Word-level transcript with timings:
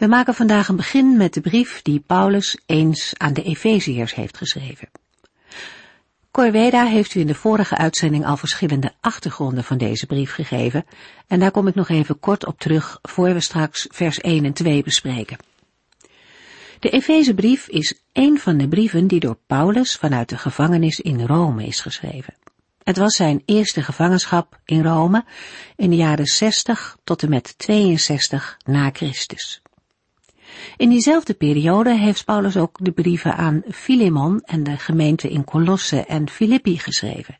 We 0.00 0.06
maken 0.06 0.34
vandaag 0.34 0.68
een 0.68 0.76
begin 0.76 1.16
met 1.16 1.34
de 1.34 1.40
brief 1.40 1.82
die 1.82 2.00
Paulus 2.06 2.58
eens 2.66 3.12
aan 3.16 3.32
de 3.32 3.42
Efeziërs 3.42 4.14
heeft 4.14 4.36
geschreven. 4.36 4.88
Corveda 6.30 6.84
heeft 6.84 7.14
u 7.14 7.20
in 7.20 7.26
de 7.26 7.34
vorige 7.34 7.76
uitzending 7.76 8.26
al 8.26 8.36
verschillende 8.36 8.92
achtergronden 9.00 9.64
van 9.64 9.78
deze 9.78 10.06
brief 10.06 10.32
gegeven 10.32 10.84
en 11.26 11.40
daar 11.40 11.50
kom 11.50 11.66
ik 11.66 11.74
nog 11.74 11.88
even 11.88 12.20
kort 12.20 12.46
op 12.46 12.58
terug 12.58 12.98
voor 13.02 13.32
we 13.32 13.40
straks 13.40 13.86
vers 13.90 14.18
1 14.18 14.44
en 14.44 14.52
2 14.52 14.82
bespreken. 14.82 15.38
De 16.78 16.90
Efezebrief 16.90 17.68
is 17.68 18.00
een 18.12 18.38
van 18.38 18.56
de 18.56 18.68
brieven 18.68 19.06
die 19.06 19.20
door 19.20 19.38
Paulus 19.46 19.96
vanuit 19.96 20.28
de 20.28 20.38
gevangenis 20.38 21.00
in 21.00 21.26
Rome 21.26 21.66
is 21.66 21.80
geschreven. 21.80 22.34
Het 22.82 22.96
was 22.96 23.16
zijn 23.16 23.42
eerste 23.44 23.82
gevangenschap 23.82 24.60
in 24.64 24.82
Rome 24.82 25.24
in 25.76 25.90
de 25.90 25.96
jaren 25.96 26.26
60 26.26 26.96
tot 27.04 27.22
en 27.22 27.28
met 27.28 27.58
62 27.58 28.56
na 28.64 28.90
Christus. 28.92 29.62
In 30.76 30.88
diezelfde 30.88 31.34
periode 31.34 31.96
heeft 31.96 32.24
Paulus 32.24 32.56
ook 32.56 32.76
de 32.80 32.92
brieven 32.92 33.36
aan 33.36 33.62
Filemon 33.70 34.40
en 34.44 34.62
de 34.62 34.76
gemeente 34.76 35.28
in 35.30 35.44
Colosse 35.44 36.04
en 36.04 36.28
Filippi 36.28 36.78
geschreven. 36.78 37.38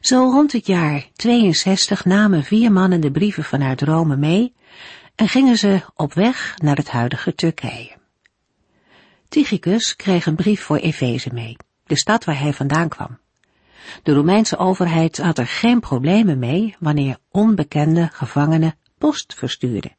Zo 0.00 0.18
rond 0.18 0.52
het 0.52 0.66
jaar 0.66 1.08
62 1.12 2.04
namen 2.04 2.44
vier 2.44 2.72
mannen 2.72 3.00
de 3.00 3.10
brieven 3.10 3.44
vanuit 3.44 3.82
Rome 3.82 4.16
mee 4.16 4.54
en 5.14 5.28
gingen 5.28 5.56
ze 5.56 5.80
op 5.94 6.12
weg 6.14 6.54
naar 6.62 6.76
het 6.76 6.90
huidige 6.90 7.34
Turkije. 7.34 7.96
Tychicus 9.28 9.96
kreeg 9.96 10.26
een 10.26 10.34
brief 10.34 10.62
voor 10.62 10.76
Efeze 10.76 11.30
mee, 11.32 11.56
de 11.86 11.96
stad 11.96 12.24
waar 12.24 12.38
hij 12.38 12.52
vandaan 12.52 12.88
kwam. 12.88 13.18
De 14.02 14.12
Romeinse 14.12 14.56
overheid 14.56 15.18
had 15.18 15.38
er 15.38 15.46
geen 15.46 15.80
problemen 15.80 16.38
mee 16.38 16.76
wanneer 16.78 17.18
onbekende 17.30 18.08
gevangenen 18.12 18.74
post 18.98 19.34
verstuurden. 19.34 19.96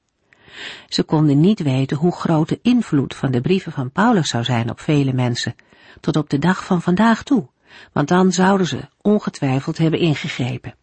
Ze 0.88 1.04
konden 1.04 1.40
niet 1.40 1.60
weten 1.60 1.98
hoe 1.98 2.12
groot 2.12 2.50
de 2.50 2.60
invloed 2.62 3.16
van 3.16 3.32
de 3.32 3.42
brieven 3.42 3.72
van 3.72 3.92
Paulus 3.92 4.30
zou 4.30 4.44
zijn 4.44 4.70
op 4.70 4.80
vele 4.80 5.14
mensen, 5.14 5.56
tot 6.00 6.16
op 6.16 6.30
de 6.30 6.40
dag 6.40 6.66
van 6.66 6.82
vandaag 6.82 7.24
toe, 7.24 7.48
want 7.94 8.08
dan 8.08 8.32
zouden 8.32 8.68
ze 8.68 8.88
ongetwijfeld 9.02 9.78
hebben 9.78 10.00
ingegrepen. 10.00 10.76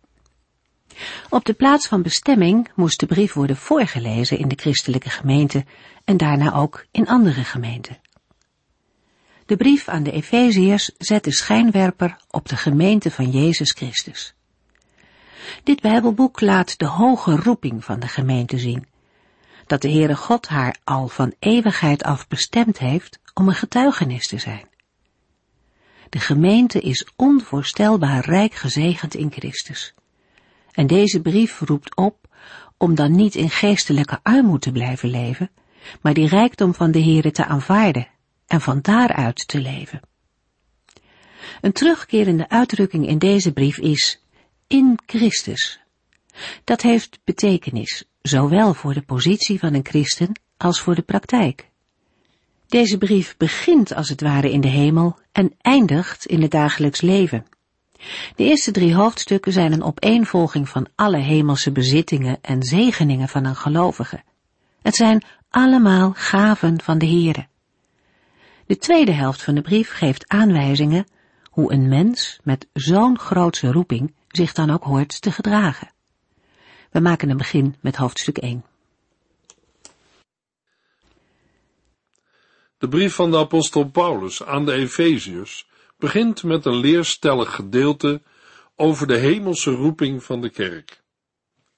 Op 1.28 1.44
de 1.44 1.52
plaats 1.54 1.86
van 1.86 2.02
bestemming 2.02 2.70
moest 2.74 3.00
de 3.00 3.06
brief 3.06 3.32
worden 3.32 3.56
voorgelezen 3.56 4.38
in 4.38 4.48
de 4.48 4.56
christelijke 4.56 5.10
gemeente 5.10 5.64
en 6.04 6.16
daarna 6.16 6.54
ook 6.54 6.86
in 6.90 7.08
andere 7.08 7.44
gemeenten. 7.44 8.00
De 9.46 9.56
brief 9.56 9.88
aan 9.88 10.02
de 10.02 10.12
Efeziërs 10.12 10.90
zet 10.98 11.24
de 11.24 11.32
schijnwerper 11.32 12.16
op 12.30 12.48
de 12.48 12.56
gemeente 12.56 13.10
van 13.10 13.30
Jezus 13.30 13.70
Christus. 13.70 14.34
Dit 15.62 15.80
Bijbelboek 15.80 16.40
laat 16.40 16.78
de 16.78 16.86
hoge 16.86 17.36
roeping 17.36 17.84
van 17.84 18.00
de 18.00 18.08
gemeente 18.08 18.58
zien, 18.58 18.86
dat 19.66 19.82
de 19.82 19.90
Heere 19.90 20.16
God 20.16 20.48
haar 20.48 20.76
al 20.84 21.08
van 21.08 21.34
eeuwigheid 21.38 22.02
af 22.02 22.28
bestemd 22.28 22.78
heeft 22.78 23.18
om 23.34 23.48
een 23.48 23.54
getuigenis 23.54 24.26
te 24.26 24.38
zijn. 24.38 24.68
De 26.08 26.18
gemeente 26.18 26.80
is 26.80 27.08
onvoorstelbaar 27.16 28.24
rijk 28.24 28.54
gezegend 28.54 29.14
in 29.14 29.32
Christus. 29.32 29.94
En 30.72 30.86
deze 30.86 31.20
brief 31.20 31.60
roept 31.60 31.96
op 31.96 32.28
om 32.76 32.94
dan 32.94 33.16
niet 33.16 33.34
in 33.34 33.50
geestelijke 33.50 34.20
armoede 34.22 34.58
te 34.58 34.72
blijven 34.72 35.08
leven, 35.10 35.50
maar 36.00 36.14
die 36.14 36.28
rijkdom 36.28 36.74
van 36.74 36.90
de 36.90 37.02
Heere 37.02 37.30
te 37.30 37.44
aanvaarden 37.44 38.08
en 38.46 38.60
van 38.60 38.80
daaruit 38.80 39.48
te 39.48 39.60
leven. 39.60 40.00
Een 41.60 41.72
terugkerende 41.72 42.48
uitdrukking 42.48 43.08
in 43.08 43.18
deze 43.18 43.52
brief 43.52 43.78
is 43.78 44.24
in 44.66 44.98
Christus. 45.06 45.80
Dat 46.64 46.82
heeft 46.82 47.20
betekenis, 47.24 48.04
zowel 48.22 48.74
voor 48.74 48.94
de 48.94 49.02
positie 49.02 49.58
van 49.58 49.74
een 49.74 49.86
christen 49.86 50.40
als 50.56 50.80
voor 50.80 50.94
de 50.94 51.02
praktijk. 51.02 51.70
Deze 52.66 52.98
brief 52.98 53.36
begint 53.36 53.94
als 53.94 54.08
het 54.08 54.20
ware 54.20 54.50
in 54.50 54.60
de 54.60 54.68
hemel 54.68 55.18
en 55.32 55.54
eindigt 55.60 56.26
in 56.26 56.42
het 56.42 56.50
dagelijks 56.50 57.00
leven. 57.00 57.46
De 58.36 58.44
eerste 58.44 58.70
drie 58.70 58.94
hoofdstukken 58.94 59.52
zijn 59.52 59.72
een 59.72 59.82
opeenvolging 59.82 60.68
van 60.68 60.86
alle 60.94 61.16
hemelse 61.16 61.72
bezittingen 61.72 62.38
en 62.40 62.62
zegeningen 62.62 63.28
van 63.28 63.44
een 63.44 63.56
gelovige. 63.56 64.22
Het 64.82 64.94
zijn 64.94 65.22
allemaal 65.50 66.12
gaven 66.14 66.80
van 66.82 66.98
de 66.98 67.06
Heere. 67.06 67.46
De 68.66 68.76
tweede 68.78 69.12
helft 69.12 69.42
van 69.42 69.54
de 69.54 69.62
brief 69.62 69.90
geeft 69.90 70.28
aanwijzingen 70.28 71.06
hoe 71.50 71.72
een 71.72 71.88
mens 71.88 72.40
met 72.42 72.66
zo'n 72.72 73.18
grootse 73.18 73.72
roeping 73.72 74.14
zich 74.28 74.52
dan 74.52 74.70
ook 74.70 74.84
hoort 74.84 75.20
te 75.20 75.32
gedragen. 75.32 75.90
We 76.92 77.00
maken 77.00 77.30
een 77.30 77.36
begin 77.36 77.76
met 77.80 77.96
hoofdstuk 77.96 78.38
1. 78.38 78.64
De 82.78 82.88
brief 82.88 83.14
van 83.14 83.30
de 83.30 83.36
apostel 83.36 83.90
Paulus 83.90 84.42
aan 84.42 84.64
de 84.64 84.72
Efeziërs 84.72 85.68
begint 85.98 86.42
met 86.42 86.64
een 86.64 86.76
leerstellig 86.76 87.54
gedeelte 87.54 88.22
over 88.76 89.06
de 89.06 89.16
hemelse 89.16 89.70
roeping 89.70 90.24
van 90.24 90.40
de 90.40 90.50
kerk. 90.50 91.02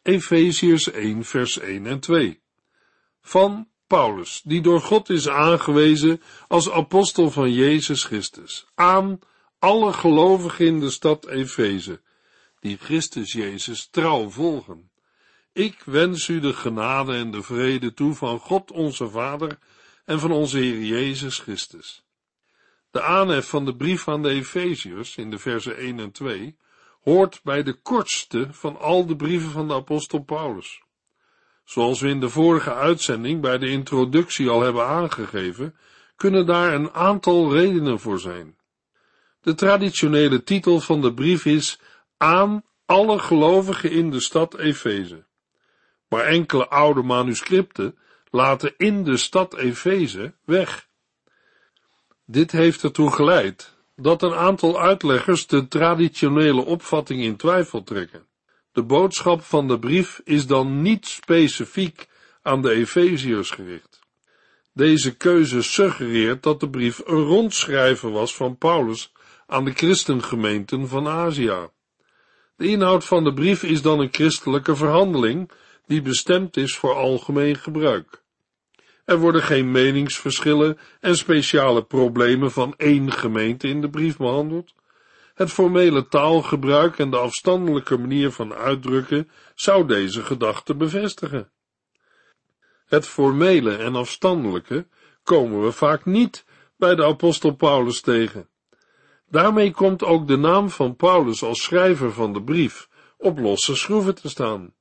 Efeziërs 0.02 0.90
1 0.90 1.24
vers 1.24 1.58
1 1.58 1.86
en 1.86 2.00
2. 2.00 2.40
Van 3.20 3.68
Paulus, 3.86 4.42
die 4.44 4.60
door 4.60 4.80
God 4.80 5.10
is 5.10 5.28
aangewezen 5.28 6.22
als 6.48 6.70
apostel 6.70 7.30
van 7.30 7.52
Jezus 7.52 8.04
Christus, 8.04 8.66
aan 8.74 9.18
alle 9.58 9.92
gelovigen 9.92 10.66
in 10.66 10.80
de 10.80 10.90
stad 10.90 11.26
Efeze, 11.26 12.00
die 12.60 12.76
Christus 12.76 13.32
Jezus 13.32 13.88
trouw 13.90 14.28
volgen. 14.28 14.92
Ik 15.54 15.82
wens 15.84 16.28
u 16.28 16.40
de 16.40 16.52
genade 16.52 17.14
en 17.14 17.30
de 17.30 17.42
vrede 17.42 17.94
toe 17.94 18.14
van 18.14 18.38
God 18.38 18.70
onze 18.70 19.08
Vader 19.08 19.58
en 20.04 20.20
van 20.20 20.30
onze 20.30 20.58
Heer 20.58 20.80
Jezus 20.80 21.38
Christus. 21.38 22.04
De 22.90 23.02
aanhef 23.02 23.48
van 23.48 23.64
de 23.64 23.76
brief 23.76 24.08
aan 24.08 24.22
de 24.22 24.28
Efeziërs 24.28 25.16
in 25.16 25.30
de 25.30 25.38
versen 25.38 25.76
1 25.76 25.98
en 25.98 26.10
2 26.10 26.56
hoort 27.02 27.40
bij 27.42 27.62
de 27.62 27.72
kortste 27.72 28.48
van 28.50 28.78
al 28.78 29.06
de 29.06 29.16
brieven 29.16 29.50
van 29.50 29.68
de 29.68 29.74
apostel 29.74 30.22
Paulus. 30.22 30.82
Zoals 31.64 32.00
we 32.00 32.08
in 32.08 32.20
de 32.20 32.28
vorige 32.28 32.74
uitzending 32.74 33.40
bij 33.40 33.58
de 33.58 33.68
introductie 33.68 34.48
al 34.48 34.60
hebben 34.60 34.86
aangegeven, 34.86 35.76
kunnen 36.16 36.46
daar 36.46 36.74
een 36.74 36.92
aantal 36.92 37.52
redenen 37.52 38.00
voor 38.00 38.20
zijn. 38.20 38.58
De 39.40 39.54
traditionele 39.54 40.42
titel 40.42 40.80
van 40.80 41.00
de 41.00 41.14
brief 41.14 41.44
is 41.44 41.80
Aan 42.16 42.64
alle 42.86 43.18
gelovigen 43.18 43.90
in 43.90 44.10
de 44.10 44.20
stad 44.20 44.58
Efeze. 44.58 45.26
Maar 46.14 46.24
enkele 46.24 46.68
oude 46.68 47.02
manuscripten 47.02 47.98
laten 48.30 48.74
in 48.76 49.04
de 49.04 49.16
stad 49.16 49.56
Efeze 49.56 50.34
weg. 50.44 50.88
Dit 52.26 52.52
heeft 52.52 52.82
ertoe 52.82 53.12
geleid 53.12 53.76
dat 53.96 54.22
een 54.22 54.34
aantal 54.34 54.80
uitleggers 54.80 55.46
de 55.46 55.68
traditionele 55.68 56.64
opvatting 56.64 57.22
in 57.22 57.36
twijfel 57.36 57.82
trekken. 57.82 58.26
De 58.72 58.82
boodschap 58.82 59.42
van 59.42 59.68
de 59.68 59.78
brief 59.78 60.20
is 60.24 60.46
dan 60.46 60.82
niet 60.82 61.06
specifiek 61.06 62.08
aan 62.42 62.62
de 62.62 62.70
Efeziërs 62.70 63.50
gericht. 63.50 64.00
Deze 64.72 65.16
keuze 65.16 65.62
suggereert 65.62 66.42
dat 66.42 66.60
de 66.60 66.70
brief 66.70 67.02
een 67.04 67.24
rondschrijven 67.24 68.12
was 68.12 68.34
van 68.34 68.58
Paulus 68.58 69.12
aan 69.46 69.64
de 69.64 69.72
christengemeenten 69.72 70.88
van 70.88 71.08
Azië. 71.08 71.68
De 72.56 72.66
inhoud 72.66 73.04
van 73.04 73.24
de 73.24 73.32
brief 73.32 73.62
is 73.62 73.82
dan 73.82 74.00
een 74.00 74.12
christelijke 74.12 74.76
verhandeling 74.76 75.50
die 75.86 76.02
bestemd 76.02 76.56
is 76.56 76.76
voor 76.76 76.94
algemeen 76.94 77.56
gebruik. 77.56 78.22
Er 79.04 79.18
worden 79.18 79.42
geen 79.42 79.70
meningsverschillen 79.70 80.78
en 81.00 81.16
speciale 81.16 81.84
problemen 81.84 82.52
van 82.52 82.74
één 82.76 83.12
gemeente 83.12 83.68
in 83.68 83.80
de 83.80 83.90
brief 83.90 84.16
behandeld, 84.16 84.74
het 85.34 85.50
formele 85.50 86.08
taalgebruik 86.08 86.98
en 86.98 87.10
de 87.10 87.16
afstandelijke 87.16 87.98
manier 87.98 88.30
van 88.30 88.54
uitdrukken 88.54 89.30
zou 89.54 89.86
deze 89.86 90.22
gedachte 90.22 90.74
bevestigen. 90.74 91.50
Het 92.86 93.06
formele 93.06 93.76
en 93.76 93.94
afstandelijke 93.94 94.86
komen 95.22 95.64
we 95.64 95.72
vaak 95.72 96.04
niet 96.04 96.44
bij 96.76 96.94
de 96.94 97.04
apostel 97.04 97.50
Paulus 97.54 98.00
tegen. 98.00 98.48
Daarmee 99.28 99.70
komt 99.70 100.04
ook 100.04 100.28
de 100.28 100.36
naam 100.36 100.70
van 100.70 100.96
Paulus 100.96 101.42
als 101.42 101.62
schrijver 101.62 102.12
van 102.12 102.32
de 102.32 102.42
brief 102.42 102.88
op 103.16 103.38
losse 103.38 103.76
schroeven 103.76 104.14
te 104.14 104.28
staan. 104.28 104.72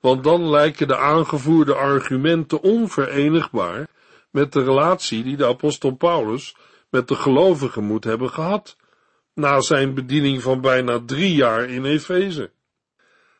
Want 0.00 0.24
dan 0.24 0.50
lijken 0.50 0.88
de 0.88 0.96
aangevoerde 0.96 1.74
argumenten 1.74 2.62
onverenigbaar 2.62 3.88
met 4.30 4.52
de 4.52 4.62
relatie 4.62 5.22
die 5.22 5.36
de 5.36 5.46
apostel 5.46 5.90
Paulus 5.90 6.54
met 6.90 7.08
de 7.08 7.14
gelovigen 7.14 7.84
moet 7.84 8.04
hebben 8.04 8.30
gehad, 8.30 8.76
na 9.34 9.60
zijn 9.60 9.94
bediening 9.94 10.42
van 10.42 10.60
bijna 10.60 11.00
drie 11.06 11.34
jaar 11.34 11.68
in 11.68 11.84
Efeze. 11.84 12.50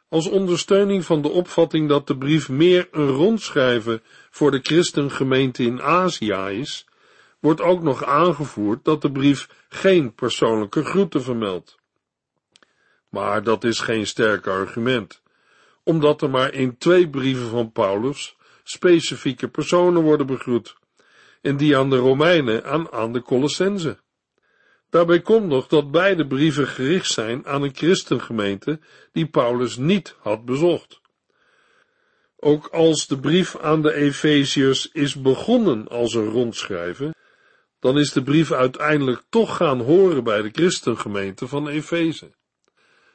Als 0.09 0.27
ondersteuning 0.27 1.05
van 1.05 1.23
de 1.23 1.29
opvatting 1.29 1.89
dat 1.89 2.07
de 2.07 2.17
brief 2.17 2.49
meer 2.49 2.89
een 2.91 3.09
rondschrijven 3.09 4.03
voor 4.31 4.51
de 4.51 4.61
christengemeente 4.63 5.63
in 5.63 5.83
Azië 5.83 6.33
is, 6.33 6.87
wordt 7.41 7.61
ook 7.61 7.83
nog 7.83 8.05
aangevoerd 8.05 8.85
dat 8.85 9.03
de 9.03 9.13
brief 9.13 9.49
geen 9.69 10.15
persoonlijke 10.15 10.85
groeten 10.85 11.23
vermeldt. 11.23 11.79
Maar 13.09 13.43
dat 13.43 13.65
is 13.65 13.81
geen 13.81 14.07
sterk 14.07 14.47
argument, 14.47 15.23
omdat 15.91 16.23
er 16.23 16.31
maar 16.31 16.55
in 16.55 16.79
twee 16.79 17.09
brieven 17.09 17.49
van 17.49 17.73
Paulus 17.73 18.37
specifieke 18.63 19.49
personen 19.49 20.03
worden 20.03 20.27
begroet, 20.27 20.77
en 21.41 21.57
die 21.57 21.77
aan 21.77 21.91
de 21.91 21.97
Romeinen 21.97 22.65
en 22.65 22.93
aan 22.93 23.13
de 23.13 23.23
Colossense. 23.23 23.99
Daarbij 24.91 25.21
komt 25.21 25.47
nog 25.47 25.67
dat 25.67 25.91
beide 25.91 26.27
brieven 26.27 26.67
gericht 26.67 27.13
zijn 27.13 27.47
aan 27.47 27.63
een 27.63 27.75
christengemeente 27.75 28.81
die 29.13 29.27
Paulus 29.27 29.77
niet 29.77 30.17
had 30.19 30.45
bezocht. 30.45 31.01
Ook 32.37 32.67
als 32.67 33.07
de 33.07 33.21
brief 33.21 33.57
aan 33.57 33.83
de 33.83 33.93
Efeziërs 33.93 34.89
is 34.93 35.15
begonnen 35.15 35.89
als 35.89 36.15
een 36.15 36.31
rondschrijven, 36.31 37.15
dan 37.79 37.99
is 37.99 38.13
de 38.13 38.23
brief 38.23 38.53
uiteindelijk 38.53 39.23
toch 39.29 39.57
gaan 39.57 39.81
horen 39.81 40.25
bij 40.25 40.43
de 40.43 40.51
christengemeente 40.53 41.49
van 41.49 41.69
Efeze. 41.69 42.31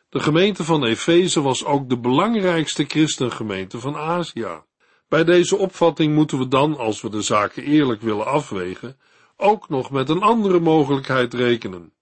De 0.09 0.19
gemeente 0.19 0.63
van 0.63 0.85
Efeze 0.85 1.41
was 1.41 1.65
ook 1.65 1.89
de 1.89 1.99
belangrijkste 1.99 2.83
christengemeente 2.83 3.79
van 3.79 3.95
Azië. 3.95 4.61
Bij 5.07 5.23
deze 5.23 5.57
opvatting 5.57 6.13
moeten 6.13 6.37
we 6.37 6.47
dan, 6.47 6.77
als 6.77 7.01
we 7.01 7.09
de 7.09 7.21
zaken 7.21 7.63
eerlijk 7.63 8.01
willen 8.01 8.25
afwegen, 8.25 8.99
ook 9.37 9.69
nog 9.69 9.91
met 9.91 10.09
een 10.09 10.21
andere 10.21 10.59
mogelijkheid 10.59 11.33
rekenen. 11.33 11.93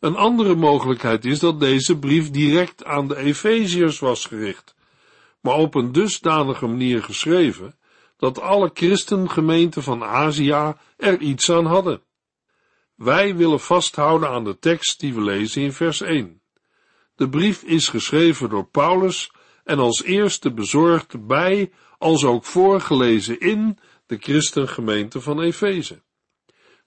Een 0.00 0.16
andere 0.16 0.54
mogelijkheid 0.54 1.24
is 1.24 1.38
dat 1.38 1.60
deze 1.60 1.98
brief 1.98 2.30
direct 2.30 2.84
aan 2.84 3.08
de 3.08 3.16
Efeziërs 3.16 3.98
was 3.98 4.26
gericht, 4.26 4.74
maar 5.40 5.54
op 5.54 5.74
een 5.74 5.92
dusdanige 5.92 6.66
manier 6.66 7.02
geschreven 7.02 7.78
dat 8.16 8.40
alle 8.40 8.70
christengemeenten 8.74 9.82
van 9.82 10.04
Azië 10.04 10.74
er 10.96 11.18
iets 11.18 11.50
aan 11.50 11.66
hadden. 11.66 12.02
Wij 12.94 13.36
willen 13.36 13.60
vasthouden 13.60 14.28
aan 14.28 14.44
de 14.44 14.58
tekst 14.58 15.00
die 15.00 15.14
we 15.14 15.20
lezen 15.20 15.62
in 15.62 15.72
vers 15.72 16.00
1. 16.00 16.41
De 17.14 17.28
brief 17.28 17.62
is 17.62 17.88
geschreven 17.88 18.48
door 18.48 18.66
Paulus 18.66 19.32
en 19.64 19.78
als 19.78 20.02
eerste 20.02 20.52
bezorgd 20.52 21.26
bij, 21.26 21.70
als 21.98 22.24
ook 22.24 22.44
voorgelezen 22.44 23.40
in 23.40 23.78
de 24.06 24.16
christengemeente 24.20 25.20
van 25.20 25.40
Efeze. 25.40 26.02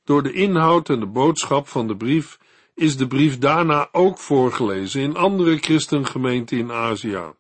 Door 0.04 0.24
de 0.24 0.34
inhoud 0.34 0.90
en 0.90 1.00
de 1.00 1.06
boodschap 1.06 1.68
van 1.68 1.88
de 1.88 1.96
brief 1.96 2.38
is 2.74 2.98
de 2.98 3.08
brief 3.08 3.38
daarna 3.38 3.90
ook 3.92 4.20
voorgelezen 4.20 5.02
in 5.02 5.16
andere 5.16 5.58
christengemeenten 5.58 6.58
in 6.58 6.72
Azië. 6.72 7.34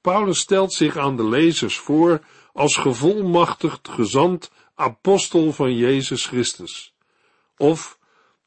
Paulus 0.00 0.38
stelt 0.38 0.72
zich 0.72 0.96
aan 0.96 1.16
de 1.16 1.28
lezers 1.28 1.78
voor 1.78 2.20
als 2.52 2.76
gevolmachtigd 2.76 3.88
gezant 3.88 4.50
apostel 4.74 5.52
van 5.52 5.76
Jezus 5.76 6.26
Christus, 6.26 6.94
of, 7.56 7.98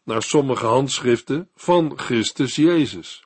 naar 0.04 0.24
sommige 0.24 0.66
handschriften, 0.66 1.50
van 1.56 1.94
Christus 2.00 2.56
Jezus. 2.56 3.26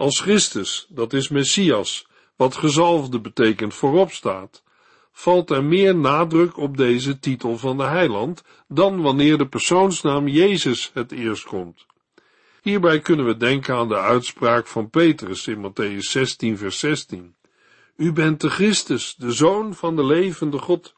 Als 0.00 0.20
Christus, 0.20 0.86
dat 0.88 1.12
is 1.12 1.28
Messias, 1.28 2.06
wat 2.36 2.56
gezalfde 2.56 3.20
betekent 3.20 3.74
voorop 3.74 4.10
staat, 4.10 4.62
valt 5.12 5.50
er 5.50 5.64
meer 5.64 5.96
nadruk 5.96 6.56
op 6.56 6.76
deze 6.76 7.18
titel 7.18 7.58
van 7.58 7.76
de 7.76 7.82
heiland 7.84 8.42
dan 8.68 9.02
wanneer 9.02 9.38
de 9.38 9.48
persoonsnaam 9.48 10.28
Jezus 10.28 10.90
het 10.94 11.12
eerst 11.12 11.44
komt. 11.44 11.86
Hierbij 12.62 13.00
kunnen 13.00 13.26
we 13.26 13.36
denken 13.36 13.74
aan 13.74 13.88
de 13.88 13.98
uitspraak 13.98 14.66
van 14.66 14.90
Petrus 14.90 15.46
in 15.46 15.70
Matthäus 15.70 16.10
16 16.10 16.58
vers 16.58 16.78
16. 16.78 17.34
U 17.96 18.12
bent 18.12 18.40
de 18.40 18.50
Christus, 18.50 19.14
de 19.18 19.32
Zoon 19.32 19.74
van 19.74 19.96
de 19.96 20.04
levende 20.04 20.58
God. 20.58 20.94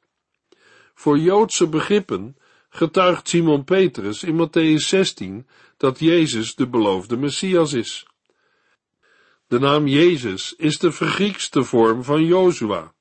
Voor 0.95 1.19
Joodse 1.19 1.69
begrippen 1.69 2.37
getuigt 2.69 3.29
Simon 3.29 3.65
Petrus 3.65 4.23
in 4.23 4.49
Matthäus 4.49 4.89
16 4.89 5.47
dat 5.77 5.99
Jezus 5.99 6.55
de 6.55 6.69
beloofde 6.69 7.17
Messias 7.17 7.73
is. 7.73 8.07
De 9.53 9.59
naam 9.59 9.87
Jezus 9.87 10.55
is 10.57 10.79
de 10.79 10.93
vergriekste 10.93 11.65
vorm 11.65 12.05
van 12.05 12.25
Jozua. 12.25 12.93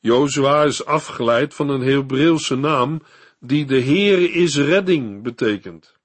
Jozua 0.00 0.64
is 0.64 0.84
afgeleid 0.84 1.54
van 1.54 1.68
een 1.68 1.80
Hebreeuwse 1.80 2.56
naam 2.56 3.02
die 3.40 3.64
de 3.64 3.82
Heere 3.82 4.30
is 4.30 4.56
redding 4.56 5.22
betekent. 5.22 5.96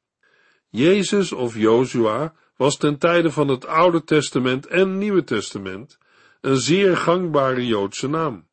Jezus 0.69 1.31
of 1.31 1.55
Jozua 1.55 2.33
was 2.57 2.77
ten 2.77 2.97
tijde 2.97 3.31
van 3.31 3.47
het 3.47 3.65
Oude 3.65 4.03
Testament 4.03 4.67
en 4.67 4.97
Nieuwe 4.97 5.23
Testament 5.23 5.97
een 6.41 6.57
zeer 6.57 6.97
gangbare 6.97 7.65
Joodse 7.65 8.09
naam. 8.09 8.47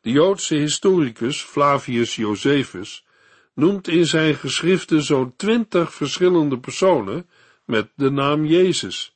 De 0.00 0.10
Joodse 0.10 0.54
historicus 0.54 1.42
Flavius 1.42 2.16
Josephus 2.16 3.06
noemt 3.54 3.88
in 3.88 4.06
zijn 4.06 4.34
geschriften 4.34 5.02
zo'n 5.02 5.36
twintig 5.36 5.94
verschillende 5.94 6.58
personen 6.58 7.28
met 7.64 7.88
de 7.96 8.10
naam 8.10 8.44
Jezus, 8.44 9.13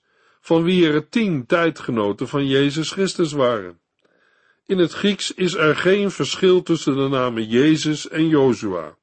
van 0.49 0.63
wie 0.63 0.87
er 0.87 1.09
tien 1.09 1.47
tijdgenoten 1.47 2.29
van 2.29 2.47
Jezus 2.47 2.91
Christus 2.91 3.33
waren. 3.33 3.79
In 4.67 4.79
het 4.79 4.93
Grieks 4.93 5.35
is 5.35 5.55
er 5.55 5.77
geen 5.77 6.11
verschil 6.11 6.63
tussen 6.63 6.97
de 6.97 7.09
namen 7.09 7.47
Jezus 7.49 8.09
en 8.09 8.29
Jozua. 8.29 8.97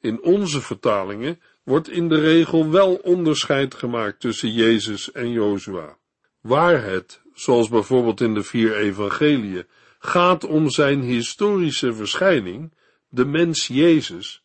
In 0.00 0.22
onze 0.22 0.60
vertalingen 0.60 1.40
wordt 1.62 1.88
in 1.88 2.08
de 2.08 2.20
regel 2.20 2.70
wel 2.70 2.94
onderscheid 2.94 3.74
gemaakt 3.74 4.20
tussen 4.20 4.52
Jezus 4.52 5.12
en 5.12 5.30
Jozua. 5.30 5.96
Waar 6.40 6.84
het, 6.84 7.20
zoals 7.34 7.68
bijvoorbeeld 7.68 8.20
in 8.20 8.34
de 8.34 8.42
vier 8.42 8.76
evangeliën, 8.76 9.66
gaat 9.98 10.44
om 10.44 10.70
zijn 10.70 11.00
historische 11.00 11.94
verschijning, 11.94 12.72
de 13.08 13.24
mens 13.24 13.66
Jezus, 13.66 14.42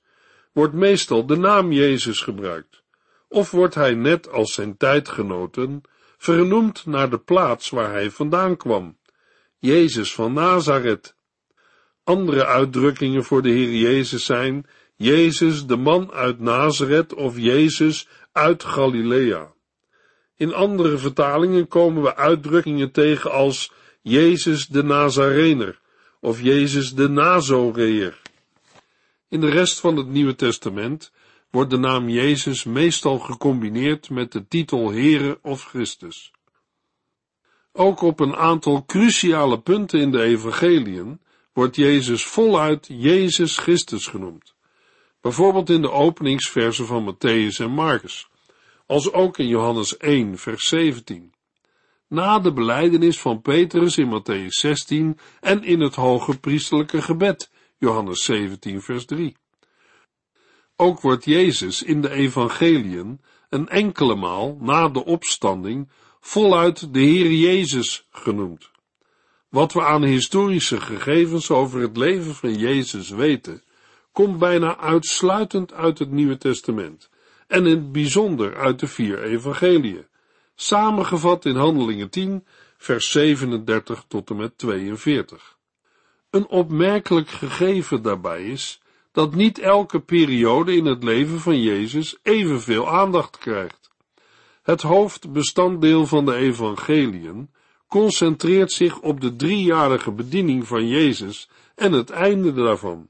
wordt 0.51 0.73
meestal 0.73 1.25
de 1.25 1.37
naam 1.37 1.71
Jezus 1.71 2.21
gebruikt, 2.21 2.83
of 3.27 3.51
wordt 3.51 3.75
hij 3.75 3.93
net 3.93 4.31
als 4.31 4.53
zijn 4.53 4.77
tijdgenoten 4.77 5.83
vernoemd 6.17 6.85
naar 6.85 7.09
de 7.09 7.19
plaats 7.19 7.69
waar 7.69 7.91
hij 7.91 8.11
vandaan 8.11 8.57
kwam, 8.57 8.97
Jezus 9.57 10.13
van 10.13 10.33
Nazareth. 10.33 11.15
Andere 12.03 12.45
uitdrukkingen 12.45 13.23
voor 13.23 13.41
de 13.41 13.49
Heer 13.49 13.71
Jezus 13.71 14.25
zijn 14.25 14.65
Jezus 14.95 15.65
de 15.65 15.75
man 15.75 16.11
uit 16.11 16.39
Nazareth 16.39 17.13
of 17.13 17.37
Jezus 17.37 18.07
uit 18.31 18.63
Galilea. 18.63 19.53
In 20.35 20.53
andere 20.53 20.97
vertalingen 20.97 21.67
komen 21.67 22.03
we 22.03 22.15
uitdrukkingen 22.15 22.91
tegen 22.91 23.31
als 23.31 23.71
Jezus 24.01 24.67
de 24.67 24.83
Nazarener 24.83 25.79
of 26.19 26.41
Jezus 26.41 26.93
de 26.93 27.09
Nazoreer. 27.09 28.21
In 29.29 29.41
de 29.41 29.49
rest 29.49 29.79
van 29.79 29.97
het 29.97 30.07
Nieuwe 30.07 30.35
Testament 30.35 31.11
wordt 31.51 31.69
de 31.69 31.77
naam 31.77 32.09
Jezus 32.09 32.63
meestal 32.63 33.19
gecombineerd 33.19 34.09
met 34.09 34.31
de 34.31 34.47
titel 34.47 34.91
Heere 34.91 35.39
of 35.41 35.63
Christus. 35.63 36.31
Ook 37.71 38.01
op 38.01 38.19
een 38.19 38.35
aantal 38.35 38.85
cruciale 38.85 39.61
punten 39.61 39.99
in 39.99 40.11
de 40.11 40.21
evangeliën 40.21 41.19
wordt 41.53 41.75
Jezus 41.75 42.25
voluit 42.25 42.87
Jezus 42.91 43.57
Christus 43.57 44.07
genoemd. 44.07 44.55
Bijvoorbeeld 45.21 45.69
in 45.69 45.81
de 45.81 45.91
openingsversen 45.91 46.85
van 46.85 47.13
Matthäus 47.13 47.57
en 47.57 47.71
Marcus, 47.71 48.27
als 48.85 49.11
ook 49.13 49.37
in 49.37 49.47
Johannes 49.47 49.97
1, 49.97 50.37
vers 50.37 50.67
17. 50.67 51.33
Na 52.07 52.39
de 52.39 52.53
beleidenis 52.53 53.19
van 53.19 53.41
Petrus 53.41 53.97
in 53.97 54.21
Matthäus 54.21 54.47
16 54.47 55.19
en 55.39 55.63
in 55.63 55.79
het 55.79 55.95
hoge 55.95 56.39
priesterlijke 56.39 57.01
gebed, 57.01 57.51
Johannes 57.77 58.23
17, 58.23 58.81
vers 58.81 59.05
3. 59.05 59.35
Ook 60.79 61.01
wordt 61.01 61.25
Jezus 61.25 61.83
in 61.83 62.01
de 62.01 62.09
evangeliën 62.09 63.21
een 63.49 63.69
enkele 63.69 64.15
maal 64.15 64.57
na 64.59 64.89
de 64.89 65.05
opstanding 65.05 65.89
voluit 66.19 66.93
de 66.93 66.99
Heer 66.99 67.31
Jezus 67.31 68.07
genoemd. 68.11 68.69
Wat 69.49 69.73
we 69.73 69.83
aan 69.83 70.03
historische 70.03 70.81
gegevens 70.81 71.51
over 71.51 71.81
het 71.81 71.97
leven 71.97 72.35
van 72.35 72.55
Jezus 72.57 73.09
weten, 73.09 73.63
komt 74.11 74.37
bijna 74.37 74.77
uitsluitend 74.77 75.73
uit 75.73 75.99
het 75.99 76.11
Nieuwe 76.11 76.37
Testament 76.37 77.09
en 77.47 77.65
in 77.65 77.71
het 77.71 77.91
bijzonder 77.91 78.57
uit 78.57 78.79
de 78.79 78.87
vier 78.87 79.23
evangeliën, 79.23 80.05
samengevat 80.55 81.45
in 81.45 81.55
Handelingen 81.55 82.09
10, 82.09 82.45
vers 82.77 83.11
37 83.11 84.03
tot 84.07 84.29
en 84.29 84.35
met 84.35 84.57
42. 84.57 85.57
Een 86.29 86.47
opmerkelijk 86.47 87.29
gegeven 87.29 88.01
daarbij 88.01 88.43
is 88.43 88.81
dat 89.17 89.35
niet 89.35 89.59
elke 89.59 89.99
periode 89.99 90.75
in 90.75 90.85
het 90.85 91.03
leven 91.03 91.39
van 91.39 91.61
Jezus 91.61 92.17
evenveel 92.23 92.89
aandacht 92.89 93.37
krijgt. 93.37 93.91
Het 94.63 94.81
hoofdbestanddeel 94.81 96.05
van 96.05 96.25
de 96.25 96.35
evangeliën 96.35 97.49
concentreert 97.87 98.71
zich 98.71 98.99
op 98.99 99.21
de 99.21 99.35
driejarige 99.35 100.11
bediening 100.11 100.67
van 100.67 100.87
Jezus 100.87 101.49
en 101.75 101.91
het 101.91 102.09
einde 102.09 102.53
daarvan. 102.53 103.07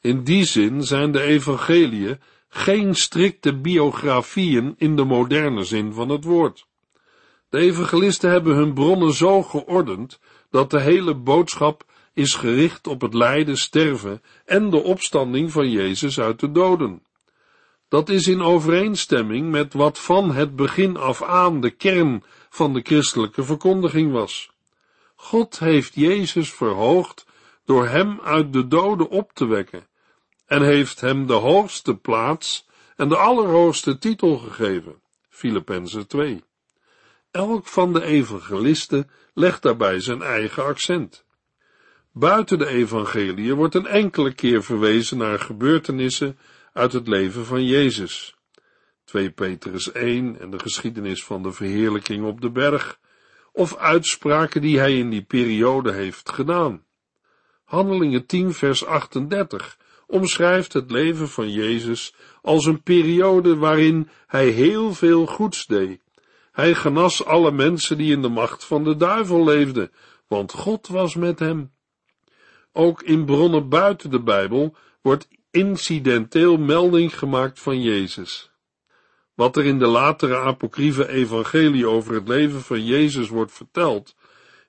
In 0.00 0.24
die 0.24 0.44
zin 0.44 0.82
zijn 0.82 1.12
de 1.12 1.22
evangeliën 1.22 2.20
geen 2.48 2.94
strikte 2.94 3.56
biografieën 3.56 4.74
in 4.78 4.96
de 4.96 5.04
moderne 5.04 5.64
zin 5.64 5.92
van 5.92 6.08
het 6.08 6.24
woord. 6.24 6.66
De 7.48 7.58
evangelisten 7.58 8.30
hebben 8.30 8.56
hun 8.56 8.74
bronnen 8.74 9.12
zo 9.12 9.42
geordend 9.42 10.20
dat 10.50 10.70
de 10.70 10.80
hele 10.80 11.14
boodschap 11.14 11.89
is 12.20 12.34
gericht 12.34 12.86
op 12.86 13.00
het 13.00 13.14
lijden, 13.14 13.56
sterven 13.56 14.22
en 14.44 14.70
de 14.70 14.82
opstanding 14.82 15.52
van 15.52 15.70
Jezus 15.70 16.20
uit 16.20 16.40
de 16.40 16.52
doden. 16.52 17.02
Dat 17.88 18.08
is 18.08 18.26
in 18.26 18.42
overeenstemming 18.42 19.50
met 19.50 19.72
wat 19.72 19.98
van 19.98 20.32
het 20.32 20.56
begin 20.56 20.96
af 20.96 21.22
aan 21.22 21.60
de 21.60 21.70
kern 21.70 22.24
van 22.50 22.72
de 22.72 22.80
christelijke 22.82 23.44
verkondiging 23.44 24.12
was. 24.12 24.50
God 25.14 25.58
heeft 25.58 25.94
Jezus 25.94 26.52
verhoogd 26.52 27.26
door 27.64 27.86
hem 27.86 28.20
uit 28.20 28.52
de 28.52 28.68
doden 28.68 29.08
op 29.08 29.32
te 29.32 29.46
wekken 29.46 29.86
en 30.46 30.62
heeft 30.62 31.00
hem 31.00 31.26
de 31.26 31.32
hoogste 31.32 31.96
plaats 31.96 32.66
en 32.96 33.08
de 33.08 33.16
allerhoogste 33.16 33.98
titel 33.98 34.38
gegeven. 34.38 35.02
Filippenzen 35.28 36.06
2. 36.06 36.44
Elk 37.30 37.66
van 37.66 37.92
de 37.92 38.02
evangelisten 38.02 39.10
legt 39.34 39.62
daarbij 39.62 40.00
zijn 40.00 40.22
eigen 40.22 40.64
accent. 40.64 41.24
Buiten 42.12 42.58
de 42.58 42.66
evangeliën 42.66 43.54
wordt 43.54 43.74
een 43.74 43.86
enkele 43.86 44.32
keer 44.34 44.62
verwezen 44.62 45.18
naar 45.18 45.38
gebeurtenissen 45.38 46.38
uit 46.72 46.92
het 46.92 47.08
leven 47.08 47.46
van 47.46 47.64
Jezus. 47.64 48.36
2 49.04 49.30
Petrus 49.30 49.92
1 49.92 50.40
en 50.40 50.50
de 50.50 50.58
geschiedenis 50.58 51.24
van 51.24 51.42
de 51.42 51.52
verheerlijking 51.52 52.24
op 52.24 52.40
de 52.40 52.50
berg, 52.50 52.98
of 53.52 53.76
uitspraken 53.76 54.60
die 54.60 54.78
hij 54.78 54.98
in 54.98 55.10
die 55.10 55.22
periode 55.22 55.92
heeft 55.92 56.30
gedaan. 56.30 56.84
Handelingen 57.64 58.26
10 58.26 58.54
vers 58.54 58.84
38 58.84 59.78
omschrijft 60.06 60.72
het 60.72 60.90
leven 60.90 61.28
van 61.28 61.52
Jezus 61.52 62.14
als 62.42 62.64
een 62.64 62.82
periode 62.82 63.56
waarin 63.56 64.08
hij 64.26 64.48
heel 64.48 64.94
veel 64.94 65.26
goeds 65.26 65.66
deed. 65.66 66.00
Hij 66.52 66.74
genas 66.74 67.24
alle 67.24 67.52
mensen 67.52 67.98
die 67.98 68.12
in 68.12 68.22
de 68.22 68.28
macht 68.28 68.64
van 68.64 68.84
de 68.84 68.96
duivel 68.96 69.44
leefden, 69.44 69.90
want 70.26 70.52
God 70.52 70.88
was 70.88 71.14
met 71.14 71.38
hem. 71.38 71.70
Ook 72.72 73.02
in 73.02 73.24
bronnen 73.24 73.68
buiten 73.68 74.10
de 74.10 74.20
Bijbel 74.20 74.76
wordt 75.02 75.28
incidenteel 75.50 76.56
melding 76.56 77.18
gemaakt 77.18 77.60
van 77.60 77.82
Jezus. 77.82 78.50
Wat 79.34 79.56
er 79.56 79.64
in 79.64 79.78
de 79.78 79.86
latere 79.86 80.36
apocryfe 80.36 81.08
evangelie 81.08 81.86
over 81.86 82.14
het 82.14 82.28
leven 82.28 82.62
van 82.62 82.84
Jezus 82.84 83.28
wordt 83.28 83.52
verteld, 83.52 84.14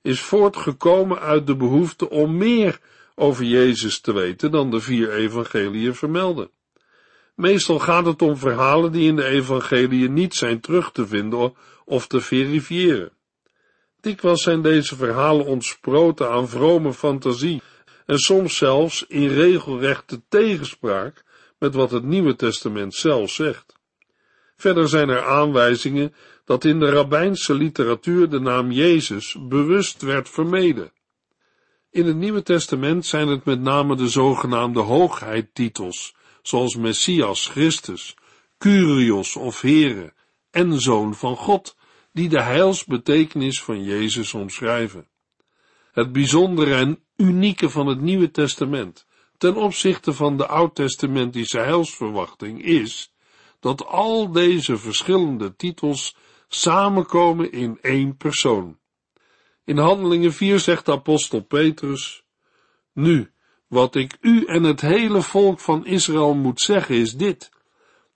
is 0.02 0.22
voortgekomen 0.22 1.20
uit 1.20 1.48
de 1.48 1.56
behoefte 1.56 2.10
om 2.10 2.38
meer 2.38 2.80
over 3.16 3.44
Jezus 3.44 4.00
te 4.00 4.14
weten 4.14 4.52
dan 4.52 4.72
de 4.72 4.80
vier 4.80 5.14
evangeliën 5.14 5.96
vermelden. 5.96 6.50
Meestal 7.36 7.80
gaat 7.80 8.06
het 8.06 8.22
om 8.22 8.38
verhalen 8.38 8.92
die 8.92 9.08
in 9.08 9.16
de 9.16 9.26
evangeliën 9.26 10.14
niet 10.14 10.36
zijn 10.36 10.60
terug 10.60 10.92
te 10.92 11.08
vinden 11.08 11.54
of 11.86 12.08
te 12.08 12.22
verifiëren. 12.22 13.12
Dikwijls 14.02 14.44
zijn 14.44 14.62
deze 14.62 14.96
verhalen 14.96 15.46
ontsproten 15.46 16.30
aan 16.30 16.50
vrome 16.50 16.94
fantasie 16.94 17.62
en 18.12 18.18
soms 18.18 18.58
zelfs 18.58 19.06
in 19.08 19.28
regelrechte 19.28 20.22
tegenspraak 20.30 21.24
met 21.60 21.74
wat 21.74 21.92
het 21.92 22.04
Nieuwe 22.04 22.36
Testament 22.36 22.96
zelf 22.96 23.32
zegt. 23.32 23.76
Verder 24.56 24.90
zijn 24.90 25.10
er 25.10 25.26
aanwijzingen 25.26 26.14
dat 26.46 26.64
in 26.64 26.80
de 26.80 26.90
rabbijnse 26.90 27.54
literatuur 27.54 28.30
de 28.30 28.40
naam 28.40 28.72
Jezus 28.72 29.36
bewust 29.40 30.02
werd 30.02 30.30
vermeden. 30.30 30.92
In 31.90 32.06
het 32.06 32.16
Nieuwe 32.16 32.44
Testament 32.44 33.06
zijn 33.06 33.28
het 33.28 33.46
met 33.46 33.62
name 33.62 33.96
de 33.96 34.08
zogenaamde 34.08 34.80
hoogheidtitels, 34.80 36.16
zoals 36.42 36.76
Messias, 36.76 37.48
Christus, 37.48 38.16
Curios 38.58 39.36
of 39.36 39.62
Here 39.62 40.14
en 40.50 40.82
Zoon 40.82 41.16
van 41.16 41.36
God, 41.36 41.76
die 42.14 42.30
de 42.30 42.42
heilsbetekenis 42.42 43.64
van 43.64 43.84
Jezus 43.84 44.34
omschrijven. 44.34 45.08
Het 45.92 46.12
bijzondere 46.12 46.76
en 46.76 47.00
unieke 47.22 47.70
van 47.70 47.88
het 47.88 48.02
Nieuwe 48.02 48.32
Testament 48.32 49.06
ten 49.38 49.56
opzichte 49.56 50.14
van 50.14 50.38
de 50.38 50.48
oud-testamentische 50.48 51.60
heilsverwachting 51.60 52.64
is 52.64 53.14
dat 53.60 53.86
al 53.86 54.32
deze 54.32 54.78
verschillende 54.78 55.56
titels 55.56 56.16
samenkomen 56.48 57.52
in 57.52 57.78
één 57.82 58.18
persoon. 58.18 58.78
In 59.64 59.78
Handelingen 59.78 60.34
4 60.34 60.60
zegt 60.60 60.90
apostel 60.90 61.42
Petrus, 61.42 62.24
Nu, 62.94 63.32
wat 63.68 63.96
ik 63.96 64.18
u 64.22 64.46
en 64.46 64.64
het 64.64 64.82
hele 64.82 65.22
volk 65.22 65.60
van 65.60 65.86
Israël 65.86 66.34
moet 66.34 66.62
zeggen 66.62 66.96
is 66.96 67.14
dit, 67.14 67.52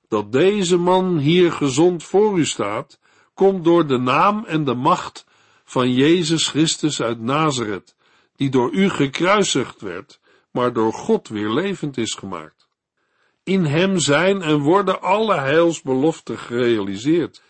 dat 0.07 0.31
deze 0.31 0.77
man 0.77 1.17
hier 1.17 1.51
gezond 1.51 2.03
voor 2.03 2.37
u 2.37 2.45
staat, 2.45 2.99
komt 3.33 3.63
door 3.63 3.87
de 3.87 3.97
naam 3.97 4.45
en 4.45 4.63
de 4.63 4.73
macht 4.73 5.25
van 5.63 5.93
Jezus 5.93 6.47
Christus 6.47 7.01
uit 7.01 7.19
Nazareth, 7.19 7.95
die 8.35 8.49
door 8.49 8.71
u 8.71 8.89
gekruisigd 8.89 9.81
werd, 9.81 10.19
maar 10.51 10.73
door 10.73 10.93
God 10.93 11.27
weer 11.27 11.49
levend 11.49 11.97
is 11.97 12.13
gemaakt. 12.13 12.67
In 13.43 13.65
hem 13.65 13.99
zijn 13.99 14.41
en 14.41 14.59
worden 14.59 15.01
alle 15.01 15.35
heilsbeloften 15.35 16.37
gerealiseerd. 16.37 17.43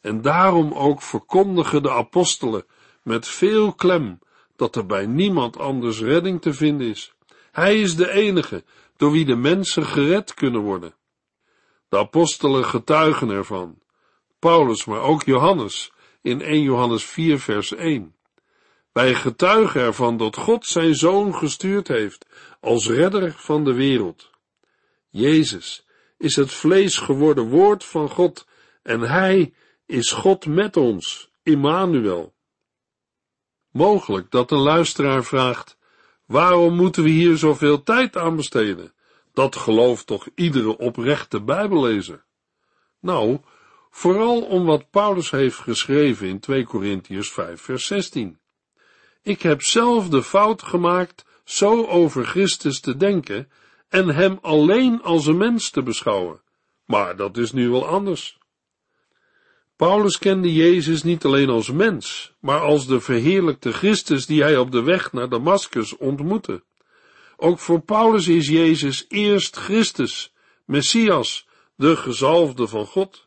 En 0.00 0.22
daarom 0.22 0.72
ook 0.72 1.02
verkondigen 1.02 1.82
de 1.82 1.90
apostelen 1.90 2.64
met 3.02 3.28
veel 3.28 3.74
klem 3.74 4.18
dat 4.56 4.76
er 4.76 4.86
bij 4.86 5.06
niemand 5.06 5.58
anders 5.58 6.00
redding 6.00 6.42
te 6.42 6.52
vinden 6.54 6.86
is. 6.86 7.14
Hij 7.52 7.80
is 7.80 7.96
de 7.96 8.10
enige 8.10 8.64
door 8.96 9.10
wie 9.10 9.24
de 9.24 9.36
mensen 9.36 9.86
gered 9.86 10.34
kunnen 10.34 10.60
worden. 10.60 10.94
De 11.88 11.98
apostelen 11.98 12.64
getuigen 12.64 13.30
ervan. 13.30 13.78
Paulus, 14.38 14.84
maar 14.84 15.00
ook 15.00 15.22
Johannes 15.22 15.92
in 16.22 16.40
1 16.40 16.62
Johannes 16.62 17.04
4 17.04 17.38
vers 17.38 17.74
1. 17.74 18.13
Wij 18.94 19.14
getuigen 19.14 19.80
ervan 19.80 20.16
dat 20.16 20.36
God 20.36 20.66
zijn 20.66 20.94
zoon 20.94 21.34
gestuurd 21.34 21.88
heeft 21.88 22.26
als 22.60 22.88
redder 22.88 23.32
van 23.32 23.64
de 23.64 23.72
wereld. 23.72 24.30
Jezus 25.08 25.86
is 26.18 26.36
het 26.36 26.52
vlees 26.52 26.96
geworden 26.96 27.48
woord 27.48 27.84
van 27.84 28.08
God 28.08 28.46
en 28.82 29.00
hij 29.00 29.54
is 29.86 30.10
God 30.10 30.46
met 30.46 30.76
ons, 30.76 31.30
Immanuel. 31.42 32.34
Mogelijk 33.70 34.30
dat 34.30 34.50
een 34.50 34.62
luisteraar 34.62 35.24
vraagt, 35.24 35.78
waarom 36.26 36.76
moeten 36.76 37.02
we 37.02 37.10
hier 37.10 37.36
zoveel 37.36 37.82
tijd 37.82 38.16
aan 38.16 38.36
besteden? 38.36 38.94
Dat 39.32 39.56
gelooft 39.56 40.06
toch 40.06 40.28
iedere 40.34 40.78
oprechte 40.78 41.42
bijbellezer? 41.42 42.24
Nou, 43.00 43.38
vooral 43.90 44.42
om 44.42 44.64
wat 44.64 44.90
Paulus 44.90 45.30
heeft 45.30 45.58
geschreven 45.58 46.28
in 46.28 46.40
2 46.40 46.64
Korintiërs 46.64 47.32
5 47.32 47.60
vers 47.60 47.86
16. 47.86 48.42
Ik 49.24 49.42
heb 49.42 49.62
zelf 49.62 50.08
de 50.08 50.22
fout 50.22 50.62
gemaakt 50.62 51.24
zo 51.44 51.86
over 51.86 52.26
Christus 52.26 52.80
te 52.80 52.96
denken 52.96 53.50
en 53.88 54.08
hem 54.08 54.38
alleen 54.42 55.02
als 55.02 55.26
een 55.26 55.36
mens 55.36 55.70
te 55.70 55.82
beschouwen. 55.82 56.42
Maar 56.84 57.16
dat 57.16 57.36
is 57.36 57.52
nu 57.52 57.68
wel 57.68 57.86
anders. 57.86 58.38
Paulus 59.76 60.18
kende 60.18 60.54
Jezus 60.54 61.02
niet 61.02 61.24
alleen 61.24 61.48
als 61.48 61.70
mens, 61.70 62.32
maar 62.40 62.60
als 62.60 62.86
de 62.86 63.00
verheerlijkte 63.00 63.72
Christus 63.72 64.26
die 64.26 64.42
hij 64.42 64.56
op 64.56 64.70
de 64.70 64.82
weg 64.82 65.12
naar 65.12 65.28
Damascus 65.28 65.96
ontmoette. 65.96 66.62
Ook 67.36 67.58
voor 67.58 67.80
Paulus 67.80 68.28
is 68.28 68.48
Jezus 68.48 69.04
eerst 69.08 69.56
Christus, 69.56 70.32
Messias, 70.64 71.46
de 71.76 71.96
gezalfde 71.96 72.68
van 72.68 72.86
God. 72.86 73.24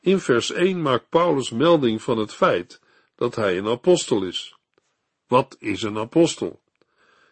In 0.00 0.20
vers 0.20 0.52
1 0.52 0.82
maakt 0.82 1.08
Paulus 1.08 1.50
melding 1.50 2.02
van 2.02 2.18
het 2.18 2.34
feit 2.34 2.80
dat 3.16 3.34
hij 3.34 3.58
een 3.58 3.68
apostel 3.68 4.22
is. 4.22 4.56
Wat 5.32 5.56
is 5.58 5.82
een 5.82 5.98
apostel? 5.98 6.60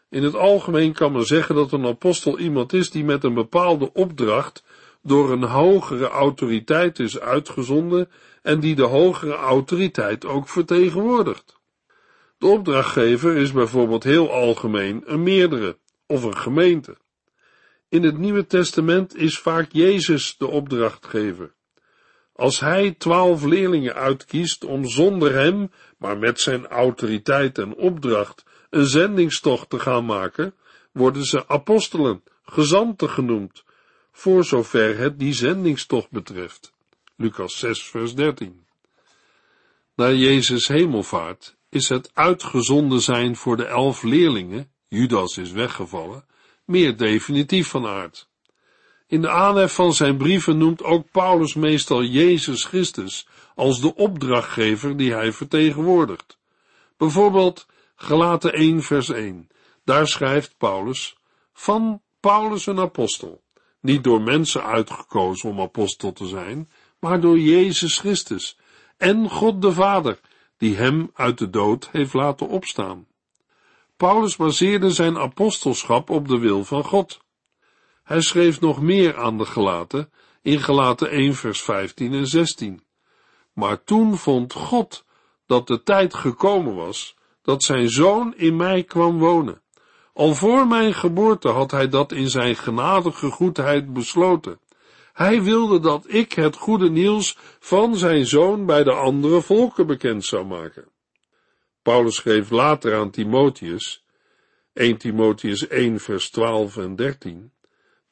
In 0.09 0.23
het 0.23 0.35
algemeen 0.35 0.92
kan 0.92 1.12
men 1.12 1.25
zeggen 1.25 1.54
dat 1.54 1.73
een 1.73 1.87
apostel 1.87 2.38
iemand 2.38 2.73
is 2.73 2.90
die 2.90 3.04
met 3.04 3.25
een 3.25 3.35
bepaalde 3.35 3.92
opdracht 3.92 4.64
door 5.02 5.30
een 5.30 5.42
hogere 5.42 6.09
autoriteit 6.09 6.99
is 6.99 7.19
uitgezonden 7.19 8.11
en 8.42 8.61
die 8.61 8.75
de 8.75 8.83
hogere 8.83 9.35
autoriteit 9.35 10.25
ook 10.25 10.49
vertegenwoordigt. 10.49 11.61
De 12.38 12.47
opdrachtgever 12.47 13.37
is 13.37 13.52
bijvoorbeeld 13.52 14.04
heel 14.04 14.33
algemeen 14.33 15.02
een 15.04 15.23
meerdere 15.23 15.78
of 16.07 16.23
een 16.23 16.37
gemeente. 16.37 16.97
In 17.88 18.02
het 18.02 18.19
Nieuwe 18.19 18.47
Testament 18.47 19.16
is 19.16 19.38
vaak 19.38 19.73
Jezus 19.73 20.37
de 20.38 20.47
opdrachtgever. 20.47 21.54
Als 22.33 22.61
hij 22.61 22.95
twaalf 22.99 23.45
leerlingen 23.45 23.95
uitkiest 23.95 24.64
om 24.64 24.85
zonder 24.88 25.35
hem, 25.35 25.71
maar 26.00 26.19
met 26.19 26.40
zijn 26.40 26.66
autoriteit 26.66 27.59
en 27.59 27.75
opdracht, 27.75 28.45
een 28.71 28.87
zendingstocht 28.87 29.71
te 29.71 29.78
gaan 29.78 30.04
maken, 30.04 30.54
worden 30.92 31.25
ze 31.25 31.49
apostelen, 31.49 32.23
gezanten 32.42 33.11
genoemd, 33.11 33.64
voor 34.12 34.45
zover 34.45 34.99
het 34.99 35.19
die 35.19 35.33
zendingstocht 35.33 36.11
betreft. 36.11 36.73
Lucas 37.16 37.59
6, 37.59 37.83
vers 37.83 38.14
13. 38.14 38.66
Na 39.95 40.11
Jezus 40.11 40.69
hemelvaart 40.69 41.57
is 41.69 41.88
het 41.88 42.11
uitgezonden 42.14 43.00
zijn 43.00 43.37
voor 43.37 43.57
de 43.57 43.64
elf 43.64 44.02
leerlingen, 44.02 44.73
Judas 44.88 45.38
is 45.38 45.52
weggevallen, 45.52 46.25
meer 46.64 46.97
definitief 46.97 47.69
van 47.69 47.87
aard. 47.87 48.28
In 49.07 49.21
de 49.21 49.30
aanhef 49.30 49.75
van 49.75 49.92
zijn 49.92 50.16
brieven 50.16 50.59
noemt 50.59 50.83
ook 50.83 51.11
Paulus 51.11 51.54
meestal 51.54 52.04
Jezus 52.04 52.64
Christus 52.64 53.26
als 53.54 53.80
de 53.80 53.95
opdrachtgever 53.95 54.97
die 54.97 55.12
hij 55.12 55.33
vertegenwoordigt. 55.33 56.38
Bijvoorbeeld 56.97 57.66
Galaten 57.97 58.52
1 58.52 58.83
vers 58.83 59.09
1. 59.09 59.49
Daar 59.85 60.09
schrijft 60.09 60.54
Paulus 60.59 61.16
van 61.52 62.02
Paulus 62.21 62.66
een 62.66 62.78
apostel, 62.78 63.42
niet 63.80 64.04
door 64.04 64.23
mensen 64.23 64.64
uitgekozen 64.64 65.50
om 65.50 65.61
apostel 65.61 66.12
te 66.12 66.26
zijn, 66.26 66.71
maar 66.99 67.21
door 67.21 67.38
Jezus 67.38 67.99
Christus 67.99 68.59
en 68.97 69.30
God 69.30 69.62
de 69.62 69.73
Vader, 69.73 70.21
die 70.57 70.76
hem 70.76 71.11
uit 71.14 71.38
de 71.38 71.50
dood 71.50 71.88
heeft 71.90 72.14
laten 72.14 72.49
opstaan. 72.49 73.07
Paulus 73.97 74.37
baseerde 74.37 74.90
zijn 74.90 75.19
apostelschap 75.19 76.11
op 76.11 76.28
de 76.28 76.38
wil 76.38 76.64
van 76.64 76.85
God. 76.85 77.21
Hij 78.02 78.21
schreef 78.21 78.61
nog 78.61 78.80
meer 78.80 79.16
aan 79.16 79.38
de 79.38 79.45
gelaten 79.45 80.12
in 80.42 80.61
Gelaten 80.61 81.11
1 81.11 81.35
vers 81.35 81.62
15 81.62 82.12
en 82.12 82.26
16. 82.26 82.83
Maar 83.61 83.85
toen 83.85 84.17
vond 84.17 84.52
God 84.52 85.05
dat 85.47 85.67
de 85.67 85.83
tijd 85.83 86.14
gekomen 86.14 86.75
was 86.75 87.17
dat 87.43 87.62
zijn 87.62 87.90
zoon 87.90 88.35
in 88.37 88.57
mij 88.57 88.85
kwam 88.85 89.19
wonen. 89.19 89.62
Al 90.12 90.35
voor 90.35 90.67
mijn 90.67 90.95
geboorte 90.95 91.49
had 91.49 91.71
hij 91.71 91.88
dat 91.88 92.12
in 92.12 92.31
zijn 92.31 92.57
genadige 92.57 93.31
goedheid 93.31 93.93
besloten. 93.93 94.61
Hij 95.12 95.43
wilde 95.43 95.81
dat 95.81 96.05
ik 96.09 96.33
het 96.33 96.57
goede 96.57 96.90
nieuws 96.90 97.37
van 97.59 97.97
zijn 97.97 98.26
zoon 98.26 98.67
bij 98.67 98.85
de 98.85 98.93
andere 98.93 99.40
volken 99.40 99.87
bekend 99.87 100.25
zou 100.25 100.47
maken. 100.47 100.88
Paulus 101.83 102.14
schreef 102.14 102.50
later 102.50 102.97
aan 102.97 103.11
Timotheus, 103.11 104.05
1 104.73 104.97
Timotheus 104.97 105.69
1 105.69 106.00
vers 106.00 106.31
12 106.31 106.76
en 106.76 106.97
13, 106.97 107.52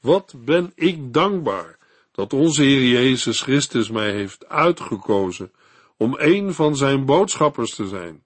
Wat 0.00 0.34
ben 0.36 0.72
ik 0.74 1.12
dankbaar 1.12 1.77
dat 2.18 2.32
onze 2.32 2.62
Heer 2.62 2.82
Jezus 2.82 3.40
Christus 3.40 3.90
mij 3.90 4.10
heeft 4.10 4.48
uitgekozen 4.48 5.52
om 5.96 6.14
een 6.18 6.54
van 6.54 6.76
zijn 6.76 7.04
boodschappers 7.04 7.74
te 7.74 7.86
zijn, 7.86 8.22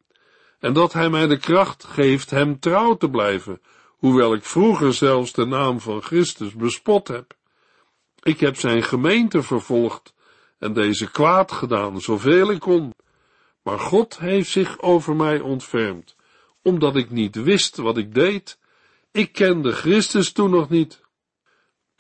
en 0.59 0.73
dat 0.73 0.93
hij 0.93 1.11
mij 1.11 1.27
de 1.27 1.39
kracht 1.39 1.85
geeft 1.85 2.31
hem 2.31 2.59
trouw 2.61 2.97
te 2.97 3.11
blijven, 3.11 3.61
hoewel 3.89 4.35
ik 4.35 4.45
vroeger 4.45 4.95
zelfs 4.95 5.33
de 5.33 5.45
naam 5.45 5.81
van 5.81 6.03
Christus 6.03 6.55
bespot 6.55 7.09
heb. 7.09 7.35
Ik 8.23 8.41
heb 8.41 8.57
zijn 8.57 8.83
gemeente 8.83 9.43
vervolgd 9.43 10.15
en 10.59 10.73
deze 10.73 11.11
kwaad 11.11 11.53
gedaan, 11.53 12.01
zoveel 12.01 12.51
ik 12.51 12.61
kon. 12.61 12.95
Maar 13.63 13.79
God 13.79 14.19
heeft 14.19 14.51
zich 14.51 14.81
over 14.81 15.17
mij 15.17 15.41
ontfermd, 15.41 16.17
omdat 16.63 16.97
ik 16.97 17.11
niet 17.11 17.43
wist 17.43 17.77
wat 17.77 17.97
ik 17.97 18.15
deed. 18.15 18.59
Ik 19.11 19.33
kende 19.33 19.73
Christus 19.73 20.33
toen 20.33 20.51
nog 20.51 20.69
niet. 20.69 21.01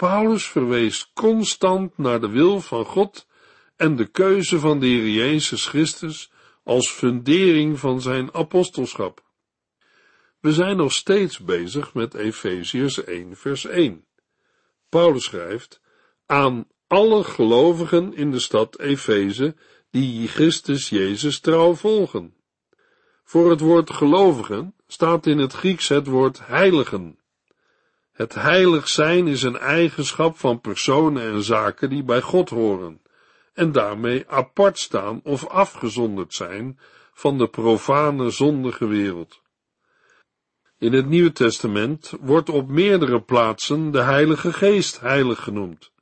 Paulus 0.08 0.46
verwees 0.46 1.10
constant 1.12 1.98
naar 1.98 2.20
de 2.20 2.28
wil 2.28 2.60
van 2.60 2.84
God 2.84 3.26
en 3.76 3.96
de 3.96 4.06
keuze 4.06 4.58
van 4.58 4.80
de 4.80 4.86
Heer 4.86 5.08
Jezus 5.08 5.66
Christus 5.66 6.30
als 6.64 6.90
fundering 6.90 7.78
van 7.78 8.00
zijn 8.00 8.34
apostelschap. 8.34 9.24
We 10.40 10.52
zijn 10.52 10.76
nog 10.76 10.92
steeds 10.92 11.38
bezig 11.38 11.94
met 11.94 12.14
Efeziërs 12.14 13.04
1 13.04 13.36
vers 13.36 13.64
1. 13.64 14.04
Paulus 14.88 15.24
schrijft, 15.24 15.80
aan 16.26 16.68
alle 16.86 17.24
gelovigen 17.24 18.14
in 18.14 18.30
de 18.30 18.40
stad 18.40 18.78
Efeze 18.78 19.56
die 19.90 20.28
Christus 20.28 20.88
Jezus 20.88 21.40
trouw 21.40 21.74
volgen. 21.74 22.34
Voor 23.24 23.50
het 23.50 23.60
woord 23.60 23.90
gelovigen 23.90 24.74
staat 24.86 25.26
in 25.26 25.38
het 25.38 25.52
Grieks 25.52 25.88
het 25.88 26.06
woord 26.06 26.46
heiligen. 26.46 27.20
Het 28.12 28.34
heilig 28.34 28.88
zijn 28.88 29.26
is 29.26 29.42
een 29.42 29.58
eigenschap 29.58 30.38
van 30.38 30.60
personen 30.60 31.22
en 31.22 31.42
zaken 31.42 31.90
die 31.90 32.02
bij 32.02 32.20
God 32.20 32.50
horen 32.50 33.00
en 33.54 33.72
daarmee 33.72 34.28
apart 34.28 34.78
staan 34.78 35.20
of 35.24 35.46
afgezonderd 35.46 36.34
zijn 36.34 36.78
van 37.12 37.38
de 37.38 37.48
profane 37.48 38.30
zondige 38.30 38.86
wereld. 38.86 39.42
In 40.78 40.92
het 40.92 41.06
Nieuwe 41.06 41.32
Testament 41.32 42.12
wordt 42.20 42.48
op 42.48 42.68
meerdere 42.68 43.22
plaatsen 43.22 43.90
de 43.90 44.02
Heilige 44.02 44.52
Geest 44.52 45.00
heilig 45.00 45.42
genoemd, 45.42 45.92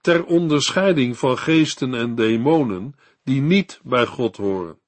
ter 0.00 0.24
onderscheiding 0.24 1.18
van 1.18 1.38
geesten 1.38 1.94
en 1.94 2.14
demonen 2.14 2.94
die 3.24 3.40
niet 3.40 3.80
bij 3.82 4.06
God 4.06 4.36
horen. 4.36 4.78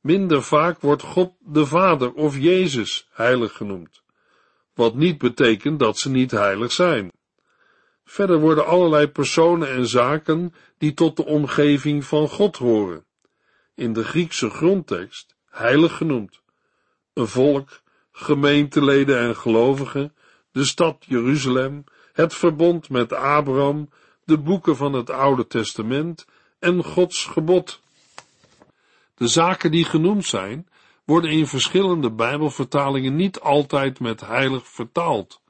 Minder 0.00 0.42
vaak 0.42 0.80
wordt 0.80 1.02
God 1.02 1.32
de 1.38 1.66
Vader 1.66 2.12
of 2.12 2.38
Jezus 2.38 3.08
heilig 3.12 3.52
genoemd, 3.52 4.02
wat 4.80 4.94
niet 4.94 5.18
betekent 5.18 5.78
dat 5.78 5.98
ze 5.98 6.10
niet 6.10 6.30
heilig 6.30 6.72
zijn. 6.72 7.12
Verder 8.04 8.38
worden 8.38 8.66
allerlei 8.66 9.08
personen 9.08 9.68
en 9.68 9.86
zaken 9.86 10.54
die 10.78 10.94
tot 10.94 11.16
de 11.16 11.24
omgeving 11.24 12.04
van 12.04 12.28
God 12.28 12.56
horen, 12.56 13.04
in 13.74 13.92
de 13.92 14.04
Griekse 14.04 14.50
grondtekst 14.50 15.34
heilig 15.50 15.96
genoemd. 15.96 16.40
Een 17.12 17.26
volk, 17.26 17.80
gemeenteleden 18.12 19.18
en 19.18 19.36
gelovigen, 19.36 20.14
de 20.52 20.64
stad 20.64 21.04
Jeruzalem, 21.06 21.84
het 22.12 22.34
verbond 22.34 22.88
met 22.88 23.12
Abraham, 23.12 23.90
de 24.24 24.38
boeken 24.38 24.76
van 24.76 24.92
het 24.92 25.10
Oude 25.10 25.46
Testament 25.46 26.26
en 26.58 26.84
Gods 26.84 27.24
gebod. 27.24 27.80
De 29.14 29.28
zaken 29.28 29.70
die 29.70 29.84
genoemd 29.84 30.24
zijn, 30.24 30.68
worden 31.10 31.30
in 31.30 31.46
verschillende 31.46 32.10
Bijbelvertalingen 32.10 33.16
niet 33.16 33.40
altijd 33.40 34.00
met 34.00 34.20
heilig 34.20 34.68
vertaald. 34.68 35.40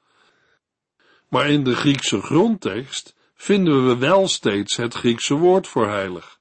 Maar 1.28 1.50
in 1.50 1.64
de 1.64 1.74
Griekse 1.74 2.20
grondtekst 2.20 3.16
vinden 3.34 3.86
we 3.86 3.96
wel 3.96 4.28
steeds 4.28 4.76
het 4.76 4.94
Griekse 4.94 5.34
woord 5.34 5.68
voor 5.68 5.88
heilig. 5.88 6.38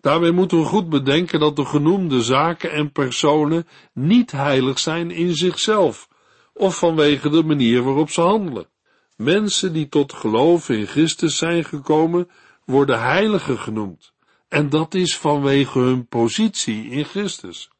Daarbij 0.00 0.30
moeten 0.30 0.58
we 0.58 0.64
goed 0.64 0.88
bedenken 0.88 1.40
dat 1.40 1.56
de 1.56 1.64
genoemde 1.64 2.22
zaken 2.22 2.72
en 2.72 2.92
personen 2.92 3.66
niet 3.92 4.30
heilig 4.32 4.78
zijn 4.78 5.10
in 5.10 5.34
zichzelf, 5.34 6.08
of 6.52 6.78
vanwege 6.78 7.28
de 7.28 7.44
manier 7.44 7.82
waarop 7.82 8.10
ze 8.10 8.20
handelen. 8.20 8.68
Mensen 9.16 9.72
die 9.72 9.88
tot 9.88 10.12
geloof 10.12 10.68
in 10.68 10.86
Christus 10.86 11.36
zijn 11.36 11.64
gekomen, 11.64 12.28
worden 12.64 13.00
heiligen 13.00 13.58
genoemd, 13.58 14.12
en 14.48 14.68
dat 14.68 14.94
is 14.94 15.16
vanwege 15.16 15.78
hun 15.78 16.06
positie 16.06 16.90
in 16.90 17.04
Christus. 17.04 17.72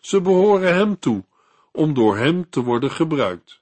Ze 0.00 0.20
behoren 0.20 0.74
Hem 0.74 0.98
toe, 0.98 1.24
om 1.72 1.94
door 1.94 2.16
Hem 2.16 2.50
te 2.50 2.62
worden 2.62 2.90
gebruikt. 2.90 3.60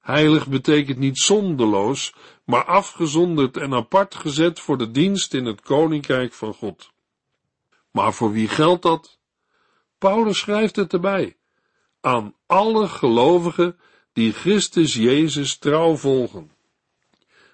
Heilig 0.00 0.46
betekent 0.46 0.98
niet 0.98 1.18
zondeloos, 1.18 2.14
maar 2.44 2.64
afgezonderd 2.64 3.56
en 3.56 3.74
apart 3.74 4.14
gezet 4.14 4.60
voor 4.60 4.78
de 4.78 4.90
dienst 4.90 5.34
in 5.34 5.44
het 5.44 5.60
koninkrijk 5.60 6.32
van 6.32 6.54
God. 6.54 6.90
Maar 7.90 8.14
voor 8.14 8.32
wie 8.32 8.48
geldt 8.48 8.82
dat? 8.82 9.18
Paulus 9.98 10.38
schrijft 10.38 10.76
het 10.76 10.92
erbij. 10.92 11.36
Aan 12.00 12.34
alle 12.46 12.88
gelovigen 12.88 13.78
die 14.12 14.32
Christus 14.32 14.94
Jezus 14.94 15.56
trouw 15.58 15.96
volgen. 15.96 16.50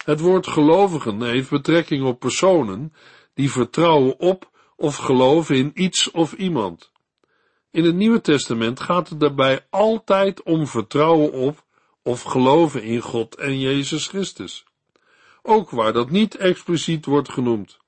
Het 0.04 0.20
woord 0.20 0.46
gelovigen 0.46 1.22
heeft 1.22 1.50
betrekking 1.50 2.04
op 2.04 2.18
personen 2.18 2.92
die 3.34 3.50
vertrouwen 3.50 4.18
op 4.18 4.50
of 4.76 4.96
geloven 4.96 5.56
in 5.56 5.70
iets 5.74 6.10
of 6.10 6.32
iemand. 6.32 6.92
In 7.72 7.84
het 7.84 7.94
Nieuwe 7.94 8.20
Testament 8.20 8.80
gaat 8.80 9.08
het 9.08 9.20
daarbij 9.20 9.66
altijd 9.68 10.42
om 10.42 10.66
vertrouwen 10.66 11.32
op 11.32 11.64
of 12.02 12.22
geloven 12.22 12.82
in 12.82 13.00
God 13.00 13.34
en 13.34 13.58
Jezus 13.58 14.06
Christus. 14.06 14.64
Ook 15.42 15.70
waar 15.70 15.92
dat 15.92 16.10
niet 16.10 16.36
expliciet 16.36 17.04
wordt 17.04 17.28
genoemd. 17.28 17.78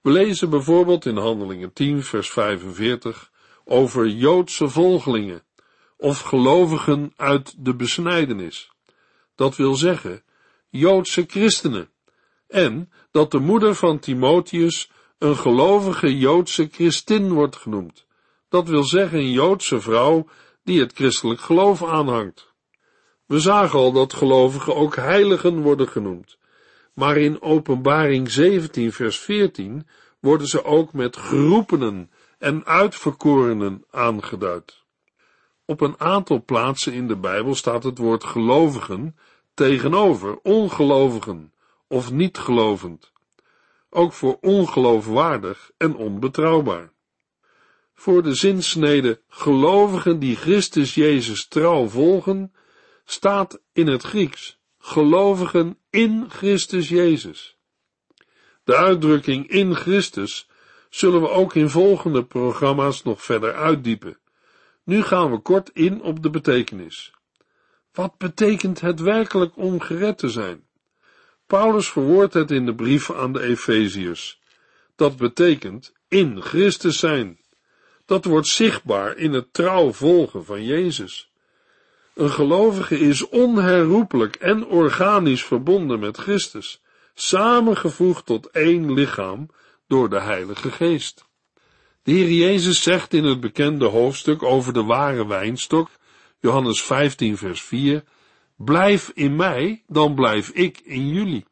We 0.00 0.10
lezen 0.10 0.50
bijvoorbeeld 0.50 1.06
in 1.06 1.16
Handelingen 1.16 1.72
10, 1.72 2.02
vers 2.02 2.30
45 2.30 3.30
over 3.64 4.08
Joodse 4.08 4.68
volgelingen 4.68 5.42
of 5.96 6.20
gelovigen 6.20 7.12
uit 7.16 7.54
de 7.58 7.74
besnijdenis. 7.74 8.70
Dat 9.34 9.56
wil 9.56 9.74
zeggen, 9.74 10.22
Joodse 10.68 11.24
christenen. 11.26 11.90
En 12.48 12.92
dat 13.10 13.30
de 13.30 13.38
moeder 13.38 13.74
van 13.74 13.98
Timotheus 13.98 14.90
een 15.18 15.36
gelovige 15.36 16.18
Joodse 16.18 16.68
christin 16.72 17.32
wordt 17.32 17.56
genoemd. 17.56 18.06
Dat 18.52 18.68
wil 18.68 18.84
zeggen 18.84 19.18
een 19.18 19.30
Joodse 19.30 19.80
vrouw 19.80 20.26
die 20.64 20.80
het 20.80 20.92
christelijk 20.92 21.40
geloof 21.40 21.84
aanhangt. 21.84 22.52
We 23.26 23.40
zagen 23.40 23.78
al 23.78 23.92
dat 23.92 24.12
gelovigen 24.12 24.76
ook 24.76 24.96
heiligen 24.96 25.60
worden 25.60 25.88
genoemd, 25.88 26.38
maar 26.94 27.16
in 27.16 27.42
Openbaring 27.42 28.30
17 28.30 28.92
vers 28.92 29.18
14 29.18 29.86
worden 30.20 30.46
ze 30.46 30.64
ook 30.64 30.92
met 30.92 31.16
geroepenen 31.16 32.10
en 32.38 32.64
uitverkorenen 32.64 33.84
aangeduid. 33.90 34.84
Op 35.64 35.80
een 35.80 36.00
aantal 36.00 36.44
plaatsen 36.44 36.92
in 36.92 37.08
de 37.08 37.16
Bijbel 37.16 37.54
staat 37.54 37.82
het 37.82 37.98
woord 37.98 38.24
gelovigen 38.24 39.16
tegenover 39.54 40.38
ongelovigen 40.42 41.52
of 41.88 42.10
niet 42.10 42.38
gelovend, 42.38 43.12
ook 43.90 44.12
voor 44.12 44.38
ongeloofwaardig 44.40 45.70
en 45.76 45.96
onbetrouwbaar. 45.96 46.91
Voor 47.94 48.22
de 48.22 48.34
zinsnede 48.34 49.22
gelovigen 49.28 50.18
die 50.18 50.36
Christus 50.36 50.94
Jezus 50.94 51.48
trouw 51.48 51.88
volgen, 51.88 52.52
staat 53.04 53.62
in 53.72 53.86
het 53.86 54.02
Grieks 54.02 54.58
gelovigen 54.78 55.78
in 55.90 56.30
Christus 56.30 56.88
Jezus. 56.88 57.56
De 58.64 58.76
uitdrukking 58.76 59.48
in 59.48 59.74
Christus 59.74 60.48
zullen 60.90 61.20
we 61.20 61.28
ook 61.28 61.54
in 61.54 61.68
volgende 61.68 62.24
programma's 62.24 63.02
nog 63.02 63.22
verder 63.22 63.54
uitdiepen. 63.54 64.18
Nu 64.84 65.02
gaan 65.02 65.30
we 65.30 65.38
kort 65.38 65.70
in 65.72 66.02
op 66.02 66.22
de 66.22 66.30
betekenis. 66.30 67.12
Wat 67.92 68.18
betekent 68.18 68.80
het 68.80 69.00
werkelijk 69.00 69.56
om 69.56 69.80
gered 69.80 70.18
te 70.18 70.28
zijn? 70.28 70.66
Paulus 71.46 71.88
verwoordt 71.88 72.34
het 72.34 72.50
in 72.50 72.66
de 72.66 72.74
brief 72.74 73.10
aan 73.10 73.32
de 73.32 73.40
Efeziërs. 73.42 74.40
Dat 74.96 75.16
betekent 75.16 75.92
in 76.08 76.42
Christus 76.42 76.98
zijn. 76.98 77.40
Dat 78.12 78.24
wordt 78.24 78.46
zichtbaar 78.46 79.16
in 79.16 79.32
het 79.32 79.52
trouw 79.52 79.92
volgen 79.92 80.44
van 80.44 80.64
Jezus. 80.64 81.30
Een 82.14 82.30
gelovige 82.30 82.98
is 82.98 83.28
onherroepelijk 83.28 84.36
en 84.36 84.66
organisch 84.66 85.44
verbonden 85.44 86.00
met 86.00 86.16
Christus, 86.16 86.82
samengevoegd 87.14 88.26
tot 88.26 88.46
één 88.46 88.92
lichaam 88.92 89.48
door 89.86 90.10
de 90.10 90.20
Heilige 90.20 90.70
Geest. 90.70 91.24
De 92.02 92.12
Heer 92.12 92.30
Jezus 92.30 92.82
zegt 92.82 93.14
in 93.14 93.24
het 93.24 93.40
bekende 93.40 93.86
hoofdstuk 93.86 94.42
over 94.42 94.72
de 94.72 94.84
ware 94.84 95.26
wijnstok, 95.26 95.88
Johannes 96.40 96.82
15 96.82 97.36
vers 97.36 97.62
4, 97.62 98.04
Blijf 98.56 99.10
in 99.14 99.36
mij, 99.36 99.82
dan 99.86 100.14
blijf 100.14 100.48
ik 100.48 100.80
in 100.80 101.08
jullie. 101.08 101.46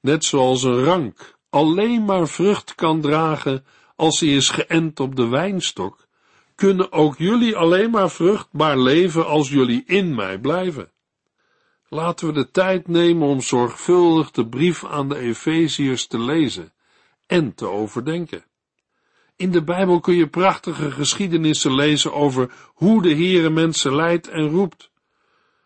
Net 0.00 0.24
zoals 0.24 0.62
een 0.62 0.84
rank 0.84 1.34
alleen 1.50 2.04
maar 2.04 2.28
vrucht 2.28 2.74
kan 2.74 3.00
dragen 3.00 3.64
als 4.02 4.20
hij 4.20 4.28
is 4.28 4.48
geënt 4.48 5.00
op 5.00 5.16
de 5.16 5.28
wijnstok, 5.28 6.06
kunnen 6.54 6.92
ook 6.92 7.18
jullie 7.18 7.56
alleen 7.56 7.90
maar 7.90 8.10
vruchtbaar 8.10 8.78
leven 8.78 9.26
als 9.26 9.48
jullie 9.48 9.82
in 9.86 10.14
mij 10.14 10.38
blijven. 10.38 10.90
Laten 11.88 12.26
we 12.26 12.32
de 12.32 12.50
tijd 12.50 12.88
nemen 12.88 13.28
om 13.28 13.40
zorgvuldig 13.40 14.30
de 14.30 14.48
brief 14.48 14.84
aan 14.84 15.08
de 15.08 15.18
Efeziërs 15.18 16.06
te 16.06 16.18
lezen 16.18 16.72
en 17.26 17.54
te 17.54 17.66
overdenken. 17.66 18.44
In 19.36 19.50
de 19.50 19.62
Bijbel 19.62 20.00
kun 20.00 20.14
je 20.14 20.28
prachtige 20.28 20.90
geschiedenissen 20.90 21.74
lezen 21.74 22.12
over 22.12 22.52
hoe 22.66 23.02
de 23.02 23.14
Heere 23.14 23.50
mensen 23.50 23.94
leidt 23.94 24.28
en 24.28 24.48
roept. 24.48 24.90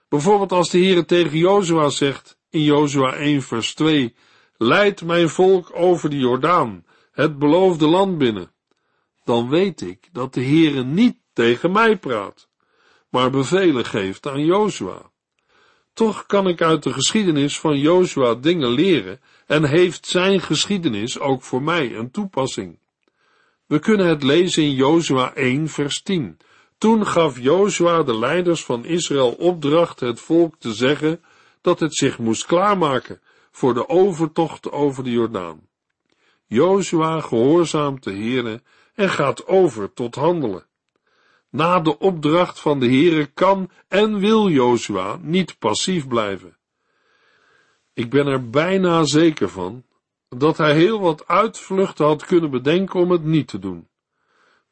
Bijvoorbeeld 0.09 0.53
als 0.53 0.71
de 0.71 0.79
Heere 0.79 1.05
tegen 1.05 1.39
Jozua 1.39 1.89
zegt 1.89 2.39
in 2.51 2.63
Jozua 2.63 3.13
1 3.15 3.43
vers 3.43 3.75
2, 3.75 4.15
Leid 4.59 5.03
mijn 5.03 5.29
volk 5.29 5.71
over 5.75 6.11
de 6.11 6.19
Jordaan, 6.19 6.86
het 7.17 7.39
beloofde 7.39 7.87
land 7.87 8.19
binnen. 8.19 8.51
Dan 9.25 9.49
weet 9.49 9.81
ik 9.81 10.09
dat 10.13 10.35
de 10.35 10.45
Heere 10.45 10.85
niet 10.85 11.17
tegen 11.33 11.73
mij 11.73 11.97
praat, 11.97 12.49
maar 13.11 13.31
bevelen 13.31 13.85
geeft 13.85 14.27
aan 14.27 14.45
Jozua. 14.45 15.11
Toch 15.93 16.27
kan 16.27 16.49
ik 16.49 16.63
uit 16.63 16.83
de 16.83 16.93
geschiedenis 16.93 17.61
van 17.61 17.79
Jozua 17.79 18.35
dingen 18.35 18.69
leren 18.69 19.21
en 19.47 19.65
heeft 19.65 20.07
zijn 20.07 20.41
geschiedenis 20.41 21.19
ook 21.19 21.43
voor 21.43 21.63
mij 21.63 21.95
een 21.95 22.11
toepassing. 22.11 22.79
We 23.67 23.79
kunnen 23.79 24.07
het 24.07 24.23
lezen 24.23 24.63
in 24.63 24.75
Jozua 24.75 25.35
1 25.35 25.69
vers 25.69 26.03
10. 26.03 26.37
Toen 26.79 27.07
gaf 27.07 27.41
Jozua 27.41 28.03
de 28.03 28.19
leiders 28.19 28.65
van 28.65 28.85
Israël 28.85 29.33
opdracht 29.33 30.01
het 30.01 30.21
volk 30.21 30.57
te 30.59 30.73
zeggen 30.73 31.25
dat 31.61 31.81
het 31.81 31.97
zich 31.97 32.19
moest 32.19 32.47
klaarmaken 32.47 33.21
voor 33.51 33.75
de 33.75 33.89
overtocht 33.89 34.71
over 34.71 35.05
de 35.05 35.11
Jordaan. 35.11 35.67
Jozua 36.47 37.21
gehoorzaamt 37.21 38.03
de 38.03 38.13
Heere 38.13 38.63
en 38.95 39.11
gaat 39.11 39.47
over 39.47 39.93
tot 39.93 40.15
handelen. 40.15 40.67
Na 41.51 41.81
de 41.81 41.99
opdracht 41.99 42.61
van 42.61 42.81
de 42.81 42.87
Heere 42.87 43.27
kan 43.27 43.71
en 43.89 44.19
wil 44.19 44.49
Jozua 44.49 45.19
niet 45.21 45.59
passief 45.59 46.09
blijven. 46.09 46.57
Ik 47.93 48.11
ben 48.11 48.27
er 48.27 48.51
bijna 48.51 49.05
zeker 49.05 49.49
van 49.49 49.85
dat 50.29 50.57
hij 50.57 50.75
heel 50.75 51.01
wat 51.01 51.29
uitvluchten 51.29 52.07
had 52.07 52.25
kunnen 52.25 52.51
bedenken 52.51 53.01
om 53.01 53.11
het 53.11 53.25
niet 53.25 53.49
te 53.49 53.59
doen. 53.59 53.89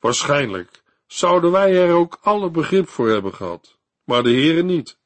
Waarschijnlijk 0.01 0.83
zouden 1.07 1.51
wij 1.51 1.87
er 1.89 1.95
ook 1.95 2.19
alle 2.23 2.51
begrip 2.51 2.89
voor 2.89 3.09
hebben 3.09 3.35
gehad, 3.35 3.79
maar 4.05 4.23
de 4.23 4.31
Heere 4.31 4.63
niet. 4.63 4.99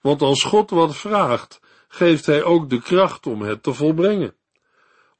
Want 0.00 0.22
als 0.22 0.42
God 0.42 0.70
wat 0.70 0.96
vraagt, 0.96 1.60
geeft 1.88 2.26
hij 2.26 2.42
ook 2.42 2.70
de 2.70 2.80
kracht 2.80 3.26
om 3.26 3.42
het 3.42 3.62
te 3.62 3.74
volbrengen. 3.74 4.34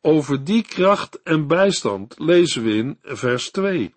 Over 0.04 0.44
die 0.44 0.62
kracht 0.62 1.22
en 1.22 1.46
bijstand 1.46 2.14
lezen 2.18 2.62
we 2.62 2.74
in 2.74 2.98
vers 3.02 3.50
2. 3.50 3.94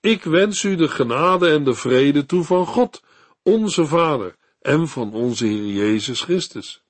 Ik 0.00 0.22
wens 0.22 0.62
u 0.62 0.76
de 0.76 0.88
genade 0.88 1.50
en 1.50 1.64
de 1.64 1.74
vrede 1.74 2.26
toe 2.26 2.44
van 2.44 2.66
God, 2.66 3.02
onze 3.42 3.86
Vader, 3.86 4.36
en 4.60 4.88
van 4.88 5.12
onze 5.12 5.46
Heer 5.46 5.72
Jezus 5.72 6.20
Christus. 6.20 6.82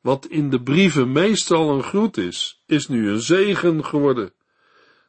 Wat 0.00 0.26
in 0.26 0.50
de 0.50 0.62
brieven 0.62 1.12
meestal 1.12 1.70
een 1.70 1.82
groet 1.82 2.16
is, 2.16 2.62
is 2.66 2.88
nu 2.88 3.10
een 3.10 3.20
zegen 3.20 3.84
geworden. 3.84 4.32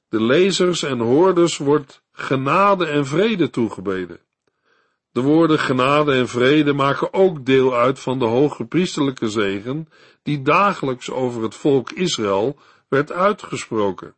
De 0.09 0.21
lezers 0.21 0.83
en 0.83 0.99
hoorders 0.99 1.57
wordt 1.57 2.03
genade 2.11 2.85
en 2.85 3.05
vrede 3.05 3.49
toegebeden. 3.49 4.19
De 5.11 5.21
woorden 5.21 5.59
genade 5.59 6.13
en 6.13 6.27
vrede 6.27 6.73
maken 6.73 7.13
ook 7.13 7.45
deel 7.45 7.75
uit 7.75 7.99
van 7.99 8.19
de 8.19 8.25
hoge 8.25 8.65
priesterlijke 8.65 9.29
zegen 9.29 9.87
die 10.23 10.41
dagelijks 10.41 11.11
over 11.11 11.43
het 11.43 11.55
volk 11.55 11.91
Israël 11.91 12.59
werd 12.87 13.11
uitgesproken. 13.11 14.15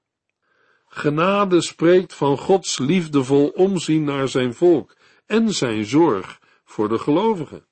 Genade 0.88 1.62
spreekt 1.62 2.14
van 2.14 2.38
Gods 2.38 2.80
liefdevol 2.80 3.48
omzien 3.48 4.04
naar 4.04 4.28
zijn 4.28 4.54
volk 4.54 4.96
en 5.26 5.54
zijn 5.54 5.86
zorg 5.86 6.40
voor 6.66 6.90
de 6.90 7.00
gelovigen. 7.00 7.66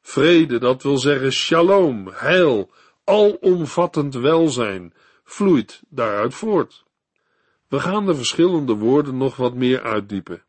Vrede, 0.00 0.58
dat 0.58 0.82
wil 0.82 0.98
zeggen 0.98 1.32
shalom, 1.32 2.08
heil, 2.12 2.70
alomvattend 3.04 4.14
welzijn, 4.14 4.94
vloeit 5.24 5.82
daaruit 5.88 6.34
voort. 6.34 6.84
We 7.68 7.80
gaan 7.80 8.06
de 8.06 8.14
verschillende 8.14 8.74
woorden 8.74 9.16
nog 9.16 9.36
wat 9.36 9.54
meer 9.54 9.82
uitdiepen. 9.82 10.45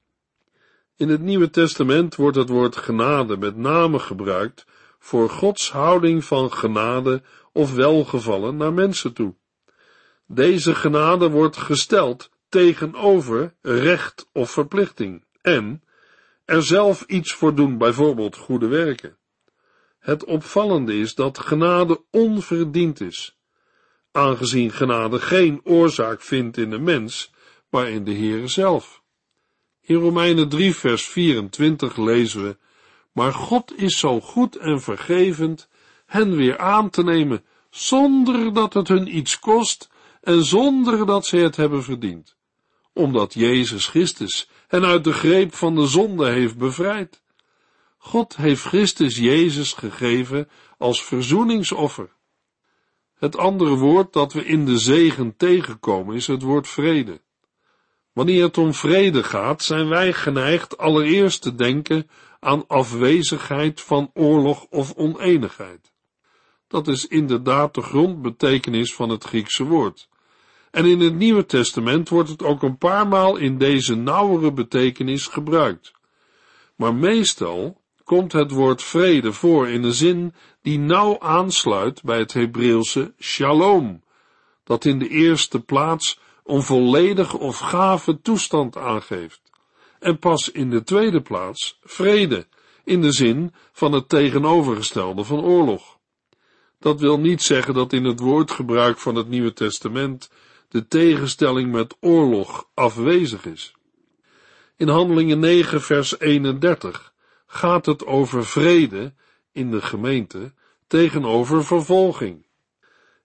In 0.98 1.10
het 1.10 1.22
Nieuwe 1.22 1.50
Testament 1.50 2.16
wordt 2.16 2.38
het 2.38 2.50
woord 2.50 2.76
genade 2.76 3.38
met 3.38 3.56
name 3.56 4.00
gebruikt 4.00 4.66
voor 5.00 5.30
Gods 5.30 5.72
houding 5.72 6.26
van 6.26 6.54
genade 6.54 7.22
of 7.52 7.74
welgevallen 7.74 8.58
naar 8.58 8.74
mensen 8.74 9.14
toe. 9.14 9.36
Deze 10.26 10.76
genade 10.76 11.30
wordt 11.30 11.58
gesteld 11.58 12.30
tegenover 12.50 13.56
recht 13.62 14.30
of 14.34 14.52
verplichting 14.52 15.24
en 15.42 15.84
er 16.46 16.64
zelf 16.64 17.02
iets 17.02 17.34
voor 17.34 17.56
doen, 17.56 17.78
bijvoorbeeld 17.78 18.36
goede 18.36 18.68
werken. 18.68 19.18
Het 20.00 20.26
opvallende 20.26 20.98
is 20.98 21.16
dat 21.16 21.40
genade 21.40 22.04
onverdiend 22.12 23.02
is, 23.02 23.38
aangezien 24.12 24.72
genade 24.72 25.20
geen 25.20 25.62
oorzaak 25.64 26.22
vindt 26.22 26.58
in 26.58 26.70
de 26.70 26.80
mens, 26.80 27.32
maar 27.70 27.90
in 27.90 28.04
de 28.04 28.14
Heere 28.14 28.48
zelf. 28.48 29.06
In 29.88 29.96
Romeinen 29.96 30.50
3 30.50 30.76
vers 30.76 31.08
24 31.08 31.98
lezen 31.98 32.44
we, 32.44 32.58
maar 33.12 33.34
God 33.34 33.74
is 33.78 34.00
zo 34.00 34.22
goed 34.22 34.56
en 34.56 34.82
vergevend 34.82 35.70
hen 36.06 36.36
weer 36.36 36.58
aan 36.58 36.90
te 36.90 37.04
nemen, 37.04 37.44
zonder 37.70 38.54
dat 38.54 38.74
het 38.74 38.88
hun 38.88 39.18
iets 39.18 39.40
kost 39.40 39.90
en 40.22 40.44
zonder 40.44 41.06
dat 41.06 41.26
ze 41.26 41.38
het 41.38 41.56
hebben 41.56 41.84
verdiend, 41.84 42.36
omdat 42.94 43.34
Jezus 43.34 43.88
Christus 43.88 44.50
hen 44.68 44.86
uit 44.86 45.04
de 45.04 45.14
greep 45.14 45.56
van 45.56 45.76
de 45.76 45.88
zonde 45.88 46.30
heeft 46.30 46.58
bevrijd. 46.58 47.22
God 47.98 48.36
heeft 48.36 48.62
Christus 48.62 49.18
Jezus 49.18 49.74
gegeven 49.74 50.50
als 50.78 51.04
verzoeningsoffer. 51.04 52.10
Het 53.18 53.38
andere 53.38 53.76
woord 53.76 54.14
dat 54.14 54.34
we 54.34 54.46
in 54.46 54.66
de 54.66 54.78
zegen 54.78 55.38
tegenkomen 55.38 56.16
is 56.16 56.28
het 56.28 56.42
woord 56.42 56.68
vrede. 56.68 57.22
Wanneer 58.18 58.44
het 58.44 58.58
om 58.58 58.74
vrede 58.74 59.24
gaat, 59.24 59.64
zijn 59.64 59.90
wij 59.90 60.14
geneigd 60.14 60.78
allereerst 60.78 61.42
te 61.42 61.56
denken 61.56 62.10
aan 62.40 62.68
afwezigheid 62.68 63.82
van 63.82 64.12
oorlog 64.14 64.66
of 64.70 64.94
oneenigheid. 64.94 65.92
Dat 66.68 66.88
is 66.88 67.08
inderdaad 67.08 67.74
de 67.74 67.82
grondbetekenis 67.82 68.94
van 68.94 69.10
het 69.10 69.24
Griekse 69.24 69.64
woord. 69.64 70.10
En 70.72 70.86
in 70.86 71.00
het 71.00 71.16
Nieuwe 71.16 71.46
Testament 71.46 72.10
wordt 72.10 72.30
het 72.30 72.44
ook 72.44 72.64
een 72.64 72.78
paar 72.78 73.08
maal 73.08 73.36
in 73.36 73.58
deze 73.58 73.96
nauwere 73.96 74.54
betekenis 74.54 75.28
gebruikt. 75.28 75.92
Maar 76.76 76.96
meestal 76.96 77.82
komt 78.04 78.32
het 78.32 78.52
woord 78.52 78.84
vrede 78.84 79.34
voor 79.34 79.68
in 79.68 79.84
een 79.84 79.94
zin 79.94 80.34
die 80.62 80.80
nauw 80.80 81.20
aansluit 81.20 82.04
bij 82.04 82.20
het 82.20 82.34
Hebreeuwse 82.34 83.14
shalom, 83.20 84.04
dat 84.64 84.86
in 84.86 85.00
de 85.00 85.08
eerste 85.08 85.60
plaats 85.60 86.20
een 86.48 86.62
volledige 86.62 87.38
of 87.38 87.60
gave 87.60 88.22
toestand 88.22 88.78
aangeeft. 88.78 89.42
En 90.00 90.20
pas 90.20 90.52
in 90.52 90.70
de 90.70 90.84
tweede 90.84 91.22
plaats 91.22 91.80
vrede, 91.84 92.48
in 92.84 93.02
de 93.02 93.12
zin 93.12 93.54
van 93.72 93.92
het 93.92 94.10
tegenovergestelde 94.10 95.24
van 95.24 95.44
oorlog. 95.44 95.98
Dat 96.80 97.00
wil 97.00 97.20
niet 97.20 97.42
zeggen 97.42 97.74
dat 97.74 97.94
in 97.94 98.04
het 98.04 98.20
woordgebruik 98.20 99.00
van 99.00 99.16
het 99.16 99.28
Nieuwe 99.28 99.54
Testament 99.54 100.30
de 100.70 100.88
tegenstelling 100.88 101.72
met 101.72 101.96
oorlog 102.00 102.68
afwezig 102.74 103.46
is. 103.46 103.74
In 104.76 104.88
Handelingen 104.88 105.40
9 105.40 105.82
vers 105.82 106.20
31 106.20 107.14
gaat 107.48 107.86
het 107.86 108.06
over 108.06 108.46
vrede 108.46 109.14
in 109.52 109.72
de 109.72 109.82
gemeente 109.82 110.54
tegenover 110.88 111.66
vervolging. 111.66 112.46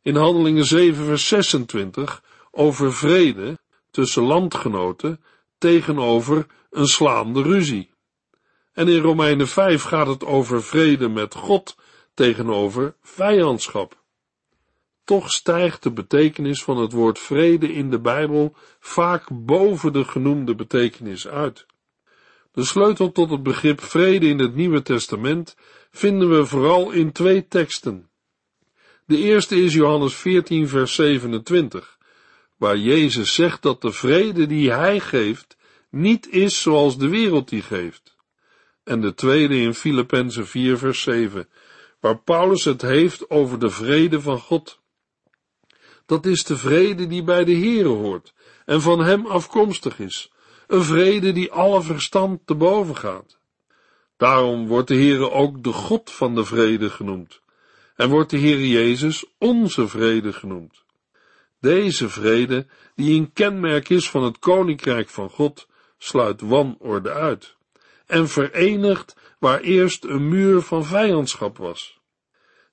In 0.02 0.16
Handelingen 0.16 0.64
7 0.64 1.04
vers 1.04 1.28
26 1.28 2.22
over 2.52 2.92
vrede 2.92 3.58
tussen 3.90 4.22
landgenoten 4.22 5.20
tegenover 5.58 6.46
een 6.70 6.86
slaande 6.86 7.42
ruzie. 7.42 7.90
En 8.72 8.88
in 8.88 9.00
Romeinen 9.00 9.48
5 9.48 9.82
gaat 9.82 10.06
het 10.06 10.24
over 10.24 10.62
vrede 10.62 11.08
met 11.08 11.34
God 11.34 11.76
tegenover 12.14 12.96
vijandschap. 13.00 14.00
Toch 15.04 15.30
stijgt 15.30 15.82
de 15.82 15.92
betekenis 15.92 16.62
van 16.62 16.76
het 16.76 16.92
woord 16.92 17.18
vrede 17.18 17.72
in 17.72 17.90
de 17.90 18.00
Bijbel 18.00 18.54
vaak 18.80 19.28
boven 19.32 19.92
de 19.92 20.04
genoemde 20.04 20.54
betekenis 20.54 21.28
uit. 21.28 21.66
De 22.52 22.64
sleutel 22.64 23.12
tot 23.12 23.30
het 23.30 23.42
begrip 23.42 23.80
vrede 23.80 24.26
in 24.26 24.38
het 24.38 24.54
Nieuwe 24.54 24.82
Testament 24.82 25.56
vinden 25.90 26.30
we 26.30 26.46
vooral 26.46 26.90
in 26.90 27.12
twee 27.12 27.48
teksten. 27.48 28.10
De 29.06 29.16
eerste 29.16 29.56
is 29.56 29.72
Johannes 29.72 30.14
14, 30.14 30.68
vers 30.68 30.94
27, 30.94 31.98
waar 32.62 32.76
Jezus 32.76 33.34
zegt 33.34 33.62
dat 33.62 33.80
de 33.80 33.92
vrede 33.92 34.46
die 34.46 34.72
Hij 34.72 35.00
geeft 35.00 35.56
niet 35.90 36.28
is 36.28 36.62
zoals 36.62 36.98
de 36.98 37.08
wereld 37.08 37.48
die 37.48 37.62
geeft. 37.62 38.16
En 38.84 39.00
de 39.00 39.14
tweede 39.14 39.56
in 39.56 39.74
Filippenzen 39.74 40.46
4, 40.46 40.78
vers 40.78 41.02
7, 41.02 41.48
waar 42.00 42.18
Paulus 42.18 42.64
het 42.64 42.82
heeft 42.82 43.30
over 43.30 43.58
de 43.58 43.70
vrede 43.70 44.20
van 44.20 44.38
God. 44.38 44.80
Dat 46.06 46.26
is 46.26 46.44
de 46.44 46.56
vrede 46.56 47.06
die 47.06 47.22
bij 47.22 47.44
de 47.44 47.54
Heere 47.54 47.88
hoort 47.88 48.34
en 48.64 48.80
van 48.80 49.04
Hem 49.04 49.26
afkomstig 49.26 49.98
is, 49.98 50.32
een 50.66 50.82
vrede 50.82 51.32
die 51.32 51.52
alle 51.52 51.82
verstand 51.82 52.46
te 52.46 52.54
boven 52.54 52.96
gaat. 52.96 53.38
Daarom 54.16 54.66
wordt 54.66 54.88
de 54.88 54.94
Heere 54.94 55.30
ook 55.30 55.62
de 55.62 55.72
God 55.72 56.10
van 56.10 56.34
de 56.34 56.44
vrede 56.44 56.90
genoemd 56.90 57.40
en 57.96 58.10
wordt 58.10 58.30
de 58.30 58.38
Heer 58.38 58.66
Jezus 58.66 59.24
onze 59.38 59.88
vrede 59.88 60.32
genoemd. 60.32 60.81
Deze 61.62 62.08
vrede, 62.08 62.66
die 62.94 63.20
een 63.20 63.32
kenmerk 63.32 63.88
is 63.88 64.10
van 64.10 64.22
het 64.22 64.38
koninkrijk 64.38 65.08
van 65.08 65.30
God, 65.30 65.68
sluit 65.98 66.40
wanorde 66.40 67.12
uit 67.12 67.56
en 68.06 68.28
verenigt 68.28 69.16
waar 69.38 69.60
eerst 69.60 70.04
een 70.04 70.28
muur 70.28 70.60
van 70.60 70.84
vijandschap 70.84 71.56
was. 71.56 72.00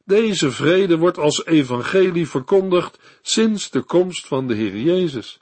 Deze 0.05 0.51
vrede 0.51 0.97
wordt 0.97 1.17
als 1.17 1.45
evangelie 1.45 2.27
verkondigd 2.27 2.99
sinds 3.21 3.69
de 3.69 3.81
komst 3.81 4.27
van 4.27 4.47
de 4.47 4.53
Heer 4.53 4.77
Jezus. 4.77 5.39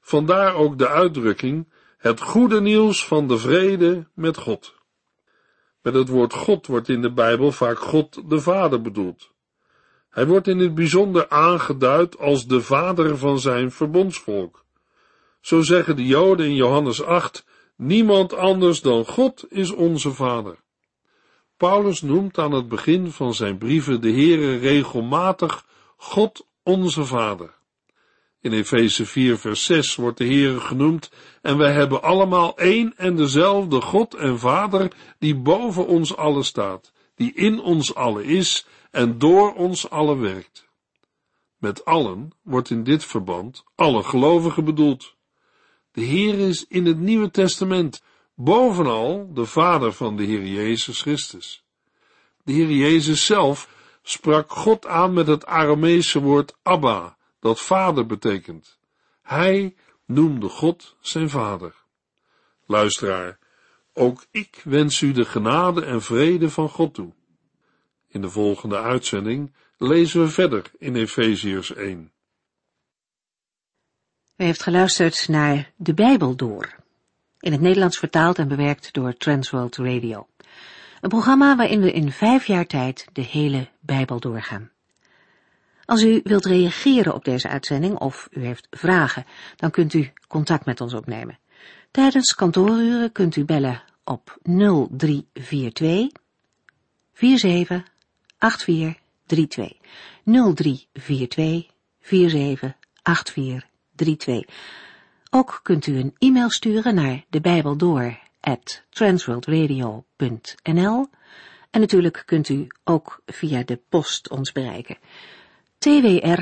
Vandaar 0.00 0.54
ook 0.54 0.78
de 0.78 0.88
uitdrukking 0.88 1.72
het 1.98 2.20
goede 2.20 2.60
nieuws 2.60 3.06
van 3.06 3.28
de 3.28 3.38
vrede 3.38 4.06
met 4.14 4.36
God. 4.36 4.74
Met 5.82 5.94
het 5.94 6.08
woord 6.08 6.34
God 6.34 6.66
wordt 6.66 6.88
in 6.88 7.02
de 7.02 7.12
Bijbel 7.12 7.52
vaak 7.52 7.78
God 7.78 8.30
de 8.30 8.40
Vader 8.40 8.82
bedoeld. 8.82 9.30
Hij 10.10 10.26
wordt 10.26 10.46
in 10.46 10.58
het 10.58 10.74
bijzonder 10.74 11.28
aangeduid 11.28 12.18
als 12.18 12.46
de 12.46 12.60
Vader 12.60 13.18
van 13.18 13.40
zijn 13.40 13.70
verbondsvolk. 13.70 14.64
Zo 15.40 15.62
zeggen 15.62 15.96
de 15.96 16.06
Joden 16.06 16.46
in 16.46 16.54
Johannes 16.54 17.02
8, 17.02 17.44
niemand 17.76 18.34
anders 18.34 18.80
dan 18.80 19.06
God 19.06 19.44
is 19.48 19.70
onze 19.70 20.12
Vader. 20.12 20.58
Paulus 21.56 22.02
noemt 22.02 22.38
aan 22.38 22.52
het 22.52 22.68
begin 22.68 23.10
van 23.10 23.34
zijn 23.34 23.58
brieven 23.58 24.00
de 24.00 24.10
Heere 24.10 24.56
regelmatig 24.56 25.64
God 25.96 26.46
onze 26.62 27.04
Vader. 27.04 27.54
In 28.40 28.52
Efeze 28.52 29.06
4 29.06 29.38
vers 29.38 29.64
6 29.64 29.94
wordt 29.94 30.18
de 30.18 30.24
Heere 30.24 30.60
genoemd 30.60 31.10
en 31.42 31.58
wij 31.58 31.72
hebben 31.72 32.02
allemaal 32.02 32.58
één 32.58 32.92
en 32.96 33.16
dezelfde 33.16 33.80
God 33.80 34.14
en 34.14 34.38
Vader 34.38 34.92
die 35.18 35.34
boven 35.34 35.86
ons 35.86 36.16
allen 36.16 36.44
staat, 36.44 36.92
die 37.14 37.32
in 37.34 37.60
ons 37.60 37.94
allen 37.94 38.24
is 38.24 38.66
en 38.90 39.18
door 39.18 39.54
ons 39.54 39.90
allen 39.90 40.20
werkt. 40.20 40.68
Met 41.58 41.84
allen 41.84 42.30
wordt 42.42 42.70
in 42.70 42.84
dit 42.84 43.04
verband 43.04 43.64
alle 43.74 44.02
gelovigen 44.02 44.64
bedoeld. 44.64 45.14
De 45.92 46.00
Heer 46.00 46.38
is 46.38 46.66
in 46.66 46.86
het 46.86 46.98
Nieuwe 46.98 47.30
Testament 47.30 48.02
bovenal 48.34 49.30
de 49.34 49.46
Vader 49.46 49.92
van 49.92 50.16
de 50.16 50.22
Heer 50.22 50.46
Jezus 50.46 51.00
Christus. 51.00 51.64
De 52.44 52.52
Heer 52.52 52.70
Jezus 52.70 53.26
zelf 53.26 53.68
sprak 54.02 54.52
God 54.52 54.86
aan 54.86 55.12
met 55.12 55.26
het 55.26 55.46
Aramese 55.46 56.20
woord 56.20 56.56
Abba, 56.62 57.16
dat 57.40 57.60
vader 57.60 58.06
betekent. 58.06 58.78
Hij 59.22 59.74
noemde 60.06 60.48
God 60.48 60.96
zijn 61.00 61.30
vader. 61.30 61.74
Luisteraar, 62.66 63.38
ook 63.94 64.24
ik 64.30 64.60
wens 64.64 65.00
u 65.00 65.12
de 65.12 65.24
genade 65.24 65.84
en 65.84 66.02
vrede 66.02 66.50
van 66.50 66.68
God 66.68 66.94
toe. 66.94 67.12
In 68.12 68.20
de 68.20 68.30
volgende 68.30 68.78
uitzending 68.78 69.52
lezen 69.76 70.20
we 70.20 70.28
verder 70.28 70.70
in 70.78 70.96
Efeziërs 70.96 71.74
1. 71.74 72.12
U 74.36 74.44
heeft 74.44 74.62
geluisterd 74.62 75.28
naar 75.28 75.72
De 75.76 75.94
Bijbel 75.94 76.36
Door, 76.36 76.76
in 77.40 77.52
het 77.52 77.60
Nederlands 77.60 77.98
vertaald 77.98 78.38
en 78.38 78.48
bewerkt 78.48 78.92
door 78.92 79.16
Transworld 79.16 79.76
Radio. 79.76 80.28
Een 81.00 81.08
programma 81.08 81.56
waarin 81.56 81.80
we 81.80 81.92
in 81.92 82.12
vijf 82.12 82.46
jaar 82.46 82.66
tijd 82.66 83.06
de 83.12 83.22
hele 83.22 83.68
Bijbel 83.80 84.20
doorgaan. 84.20 84.70
Als 85.84 86.02
u 86.02 86.20
wilt 86.24 86.44
reageren 86.44 87.14
op 87.14 87.24
deze 87.24 87.48
uitzending 87.48 87.98
of 87.98 88.28
u 88.30 88.44
heeft 88.44 88.66
vragen, 88.70 89.24
dan 89.56 89.70
kunt 89.70 89.94
u 89.94 90.12
contact 90.28 90.64
met 90.64 90.80
ons 90.80 90.94
opnemen. 90.94 91.38
Tijdens 91.90 92.34
kantooruren 92.34 93.12
kunt 93.12 93.36
u 93.36 93.44
bellen 93.44 93.82
op 94.04 94.38
0342 94.42 96.08
47 97.12 97.82
8432. 98.40 99.76
0342 100.24 101.70
47 102.00 102.74
8432. 103.02 104.44
Ook 105.30 105.60
kunt 105.62 105.86
u 105.86 105.98
een 105.98 106.14
e-mail 106.18 106.50
sturen 106.50 106.94
naar 106.94 107.24
de 107.28 107.40
en 111.70 111.80
natuurlijk 111.80 112.22
kunt 112.26 112.48
u 112.48 112.66
ook 112.84 113.22
via 113.26 113.62
de 113.62 113.80
post 113.88 114.30
ons 114.30 114.52
bereiken. 114.52 114.98
TWR, 115.78 116.40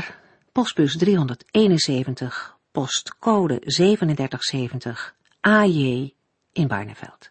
postbus 0.53 0.97
371, 0.97 2.57
postcode 2.71 3.59
3770, 3.59 5.15
AJ 5.41 6.15
in 6.53 6.67
Barneveld. 6.67 7.31